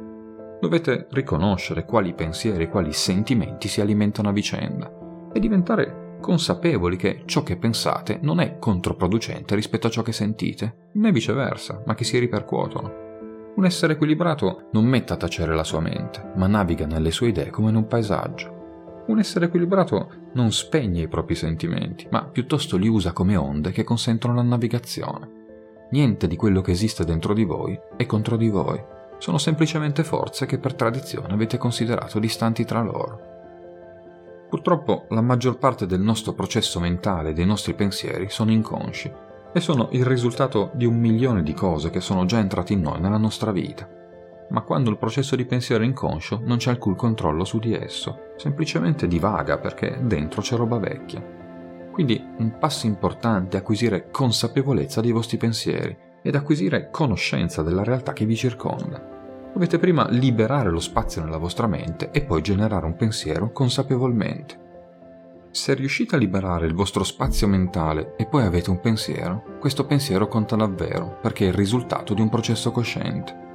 Dovete 0.61 1.07
riconoscere 1.09 1.85
quali 1.85 2.13
pensieri 2.13 2.65
e 2.65 2.69
quali 2.69 2.93
sentimenti 2.93 3.67
si 3.67 3.81
alimentano 3.81 4.29
a 4.29 4.31
vicenda 4.31 5.31
e 5.33 5.39
diventare 5.39 6.17
consapevoli 6.21 6.97
che 6.97 7.23
ciò 7.25 7.41
che 7.41 7.57
pensate 7.57 8.19
non 8.21 8.39
è 8.39 8.59
controproducente 8.59 9.55
rispetto 9.55 9.87
a 9.87 9.89
ciò 9.89 10.03
che 10.03 10.11
sentite, 10.11 10.89
né 10.93 11.11
viceversa, 11.11 11.81
ma 11.87 11.95
che 11.95 12.03
si 12.03 12.19
ripercuotono. 12.19 12.93
Un 13.55 13.65
essere 13.65 13.93
equilibrato 13.93 14.67
non 14.73 14.85
mette 14.85 15.13
a 15.13 15.17
tacere 15.17 15.55
la 15.55 15.63
sua 15.63 15.79
mente, 15.79 16.31
ma 16.35 16.45
naviga 16.45 16.85
nelle 16.85 17.09
sue 17.09 17.29
idee 17.29 17.49
come 17.49 17.71
in 17.71 17.75
un 17.77 17.87
paesaggio. 17.87 19.03
Un 19.07 19.17
essere 19.17 19.45
equilibrato 19.45 20.29
non 20.33 20.51
spegne 20.51 21.01
i 21.01 21.07
propri 21.07 21.33
sentimenti, 21.33 22.07
ma 22.11 22.23
piuttosto 22.25 22.77
li 22.77 22.87
usa 22.87 23.13
come 23.13 23.35
onde 23.35 23.71
che 23.71 23.83
consentono 23.83 24.35
la 24.35 24.43
navigazione. 24.43 25.39
Niente 25.89 26.27
di 26.27 26.35
quello 26.35 26.61
che 26.61 26.69
esiste 26.69 27.03
dentro 27.03 27.33
di 27.33 27.45
voi 27.45 27.75
è 27.97 28.05
contro 28.05 28.37
di 28.37 28.47
voi 28.47 28.99
sono 29.21 29.37
semplicemente 29.37 30.03
forze 30.03 30.47
che 30.47 30.57
per 30.57 30.73
tradizione 30.73 31.31
avete 31.31 31.59
considerato 31.59 32.17
distanti 32.17 32.65
tra 32.65 32.81
loro. 32.81 33.29
Purtroppo 34.49 35.05
la 35.09 35.21
maggior 35.21 35.59
parte 35.59 35.85
del 35.85 36.01
nostro 36.01 36.33
processo 36.33 36.79
mentale 36.79 37.29
e 37.29 37.33
dei 37.33 37.45
nostri 37.45 37.75
pensieri 37.75 38.31
sono 38.31 38.49
inconsci 38.49 39.11
e 39.53 39.59
sono 39.59 39.89
il 39.91 40.05
risultato 40.05 40.71
di 40.73 40.85
un 40.85 40.97
milione 40.97 41.43
di 41.43 41.53
cose 41.53 41.91
che 41.91 42.01
sono 42.01 42.25
già 42.25 42.39
entrate 42.39 42.73
in 42.73 42.81
noi 42.81 42.99
nella 42.99 43.19
nostra 43.19 43.51
vita. 43.51 43.87
Ma 44.49 44.61
quando 44.61 44.89
il 44.89 44.97
processo 44.97 45.35
di 45.35 45.45
pensiero 45.45 45.83
è 45.83 45.85
inconscio 45.85 46.41
non 46.43 46.57
c'è 46.57 46.71
alcun 46.71 46.95
controllo 46.95 47.45
su 47.45 47.59
di 47.59 47.75
esso, 47.75 48.31
semplicemente 48.37 49.05
divaga 49.05 49.59
perché 49.59 49.99
dentro 50.01 50.41
c'è 50.41 50.55
roba 50.55 50.79
vecchia. 50.79 51.23
Quindi 51.91 52.19
un 52.39 52.57
passo 52.57 52.87
importante 52.87 53.55
è 53.55 53.59
acquisire 53.59 54.09
consapevolezza 54.09 54.99
dei 54.99 55.11
vostri 55.11 55.37
pensieri 55.37 56.09
ed 56.21 56.35
acquisire 56.35 56.89
conoscenza 56.91 57.61
della 57.61 57.83
realtà 57.83 58.13
che 58.13 58.25
vi 58.25 58.35
circonda. 58.35 59.09
Dovete 59.53 59.79
prima 59.79 60.07
liberare 60.09 60.69
lo 60.69 60.79
spazio 60.79 61.23
nella 61.23 61.37
vostra 61.37 61.67
mente 61.67 62.11
e 62.11 62.21
poi 62.21 62.41
generare 62.41 62.85
un 62.85 62.95
pensiero 62.95 63.51
consapevolmente. 63.51 64.69
Se 65.51 65.73
riuscite 65.73 66.15
a 66.15 66.17
liberare 66.17 66.65
il 66.65 66.73
vostro 66.73 67.03
spazio 67.03 67.45
mentale 67.45 68.15
e 68.15 68.25
poi 68.25 68.45
avete 68.45 68.69
un 68.69 68.79
pensiero, 68.79 69.57
questo 69.59 69.85
pensiero 69.85 70.29
conta 70.29 70.55
davvero 70.55 71.17
perché 71.21 71.43
è 71.45 71.47
il 71.49 71.53
risultato 71.53 72.13
di 72.13 72.21
un 72.21 72.29
processo 72.29 72.71
cosciente. 72.71 73.49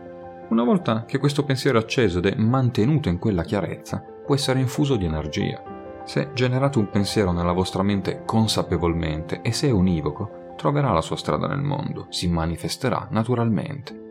Una 0.50 0.62
volta 0.62 1.07
che 1.07 1.16
questo 1.18 1.44
pensiero 1.44 1.79
è 1.79 1.83
acceso 1.83 2.18
ed 2.18 2.26
è 2.26 2.35
mantenuto 2.37 3.09
in 3.09 3.18
quella 3.18 3.42
chiarezza, 3.42 4.05
può 4.24 4.35
essere 4.35 4.61
infuso 4.61 4.96
di 4.96 5.07
energia. 5.07 5.62
Se 6.05 6.31
generate 6.35 6.79
un 6.79 6.90
pensiero 6.90 7.33
nella 7.33 7.52
vostra 7.52 7.83
mente 7.83 8.22
consapevolmente 8.26 9.40
e 9.40 9.52
se 9.52 9.68
è 9.68 9.70
univoco, 9.70 10.36
troverà 10.57 10.92
la 10.92 11.01
sua 11.01 11.16
strada 11.16 11.47
nel 11.47 11.62
mondo, 11.62 12.07
si 12.11 12.29
manifesterà 12.29 13.07
naturalmente. 13.11 14.05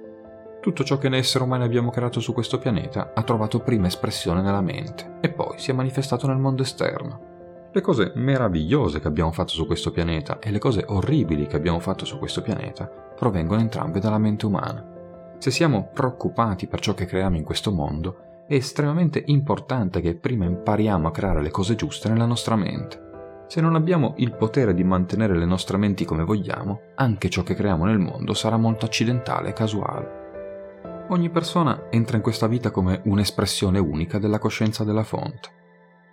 Tutto 0.61 0.83
ciò 0.83 0.97
che 0.97 1.09
noi 1.09 1.19
esseri 1.19 1.43
umani 1.43 1.63
abbiamo 1.63 1.91
creato 1.91 2.19
su 2.19 2.33
questo 2.33 2.57
pianeta 2.57 3.11
ha 3.13 3.21
trovato 3.23 3.59
prima 3.59 3.87
espressione 3.87 4.41
nella 4.41 4.61
mente 4.61 5.17
e 5.21 5.29
poi 5.29 5.59
si 5.59 5.69
è 5.71 5.73
manifestato 5.73 6.25
nel 6.25 6.37
mondo 6.37 6.63
esterno. 6.63 7.33
Le 7.71 7.81
cose 7.81 8.13
meravigliose 8.15 8.99
che 8.99 9.07
abbiamo 9.07 9.31
fatto 9.31 9.51
su 9.51 9.65
questo 9.65 9.91
pianeta 9.91 10.39
e 10.39 10.49
le 10.49 10.59
cose 10.59 10.85
orribili 10.87 11.45
che 11.45 11.57
abbiamo 11.57 11.79
fatto 11.79 12.05
su 12.05 12.17
questo 12.17 12.41
pianeta 12.41 12.85
provengono 12.87 13.59
entrambe 13.61 13.99
dalla 13.99 14.17
mente 14.17 14.45
umana. 14.45 15.35
Se 15.37 15.51
siamo 15.51 15.89
preoccupati 15.93 16.67
per 16.67 16.79
ciò 16.79 16.93
che 16.93 17.05
creiamo 17.05 17.35
in 17.35 17.43
questo 17.43 17.71
mondo, 17.71 18.43
è 18.47 18.53
estremamente 18.55 19.21
importante 19.25 20.01
che 20.01 20.15
prima 20.15 20.45
impariamo 20.45 21.07
a 21.07 21.11
creare 21.11 21.41
le 21.41 21.51
cose 21.51 21.75
giuste 21.75 22.09
nella 22.09 22.25
nostra 22.25 22.55
mente. 22.55 23.04
Se 23.47 23.61
non 23.61 23.75
abbiamo 23.75 24.15
il 24.17 24.33
potere 24.33 24.73
di 24.73 24.83
mantenere 24.83 25.37
le 25.37 25.45
nostre 25.45 25.77
menti 25.77 26.03
come 26.03 26.23
vogliamo, 26.23 26.81
anche 26.95 27.29
ciò 27.29 27.43
che 27.43 27.53
creiamo 27.53 27.85
nel 27.85 27.99
mondo 27.99 28.33
sarà 28.33 28.57
molto 28.57 28.85
accidentale 28.85 29.49
e 29.49 29.53
casuale. 29.53 31.05
Ogni 31.09 31.29
persona 31.29 31.85
entra 31.91 32.17
in 32.17 32.23
questa 32.23 32.47
vita 32.47 32.71
come 32.71 33.01
un'espressione 33.05 33.77
unica 33.77 34.17
della 34.17 34.39
coscienza 34.39 34.83
della 34.83 35.03
fonte. 35.03 35.49